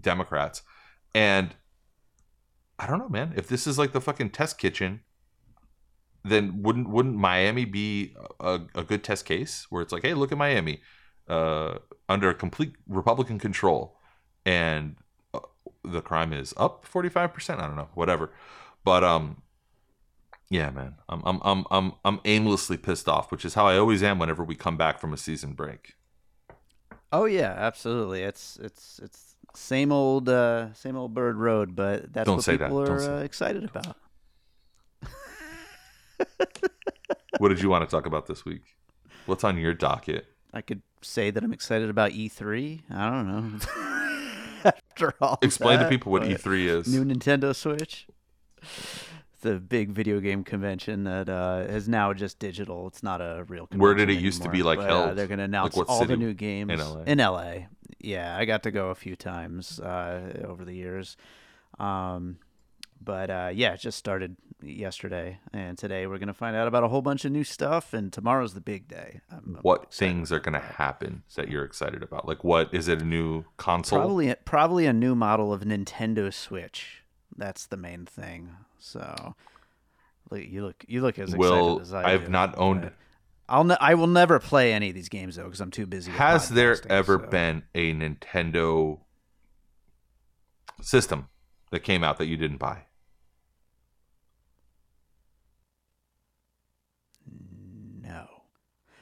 [0.00, 0.62] Democrats,
[1.14, 1.54] and
[2.78, 3.34] I don't know, man.
[3.36, 5.00] If this is like the fucking test kitchen,
[6.24, 10.32] then wouldn't wouldn't Miami be a, a good test case where it's like, hey, look
[10.32, 10.80] at Miami,
[11.28, 13.96] uh, under complete Republican control,
[14.44, 14.96] and
[15.34, 15.40] uh,
[15.84, 17.60] the crime is up forty five percent.
[17.60, 18.30] I don't know, whatever,
[18.84, 19.42] but um,
[20.50, 24.02] yeah, man, I'm I'm I'm I'm I'm aimlessly pissed off, which is how I always
[24.02, 25.94] am whenever we come back from a season break.
[27.12, 28.22] Oh yeah, absolutely.
[28.22, 32.58] It's it's it's same old uh, same old bird road, but that's Don't what that.
[32.60, 33.96] people Don't are uh, excited about.
[37.38, 38.76] What did you want to talk about this week?
[39.26, 40.26] What's on your docket?
[40.52, 42.82] I could say that I'm excited about E3.
[42.90, 43.58] I don't know.
[44.64, 46.86] After all, Explain to people what E3 is.
[46.92, 48.06] New Nintendo Switch.
[49.42, 52.86] A big video game convention that uh, is now just digital.
[52.88, 53.66] It's not a real.
[53.66, 55.88] Convention Where did it used to be, like, but, uh, they're going to announce what
[55.88, 57.02] all the new games LA?
[57.04, 57.54] In LA.
[58.00, 61.16] Yeah, I got to go a few times uh, over the years.
[61.78, 62.36] Um,
[63.00, 66.84] but uh, yeah, it just started yesterday, and today we're going to find out about
[66.84, 67.94] a whole bunch of new stuff.
[67.94, 69.20] And tomorrow's the big day.
[69.30, 72.28] I'm, I'm what things are going to happen that you're excited about?
[72.28, 73.00] Like, what is it?
[73.00, 74.00] A new console?
[74.00, 77.02] Probably, probably a new model of Nintendo Switch.
[77.36, 78.50] That's the main thing.
[78.78, 79.34] So,
[80.30, 82.82] look, you look, you look as excited Will as I I've do, not owned.
[82.82, 82.92] but
[83.48, 86.12] I'll, ne- I will never play any of these games though because I'm too busy.
[86.12, 88.98] Has there ever so- been a Nintendo
[90.82, 91.28] system
[91.70, 92.82] that came out that you didn't buy?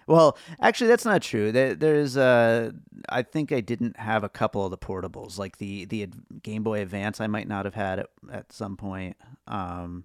[0.09, 1.53] Well, actually, that's not true.
[1.53, 2.73] There, there's, uh,
[3.09, 6.09] I think I didn't have a couple of the portables, like the the
[6.43, 7.21] Game Boy Advance.
[7.21, 9.17] I might not have had it at some point.
[9.47, 10.05] Um,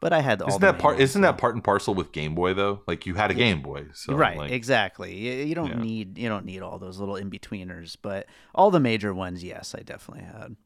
[0.00, 0.48] but I had all.
[0.48, 0.98] Isn't the that part?
[1.00, 2.82] Isn't that part and parcel with Game Boy though?
[2.86, 4.36] Like you had a Game Boy, so right?
[4.36, 5.14] Like, exactly.
[5.16, 5.82] You, you don't Yeah.
[5.82, 9.74] need you don't need all those little in betweeners, but all the major ones, yes,
[9.74, 10.56] I definitely had.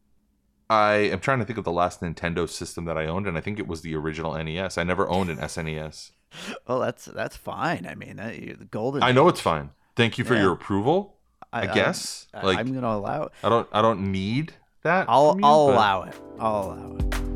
[0.70, 3.40] I am trying to think of the last Nintendo system that I owned, and I
[3.40, 4.76] think it was the original NES.
[4.76, 6.10] I never owned an SNES.
[6.66, 7.86] Well, that's that's fine.
[7.90, 9.02] I mean, that, golden.
[9.02, 9.32] I know age.
[9.32, 9.70] it's fine.
[9.96, 10.42] Thank you for Yeah.
[10.42, 11.14] your approval.
[11.54, 12.26] I, guess.
[12.34, 13.32] I, like I'm gonna allow it.
[13.42, 14.52] I don't I don't need
[14.82, 15.06] that.
[15.08, 16.20] I'll you, I'll but- allow it.
[16.38, 17.27] I'll allow it.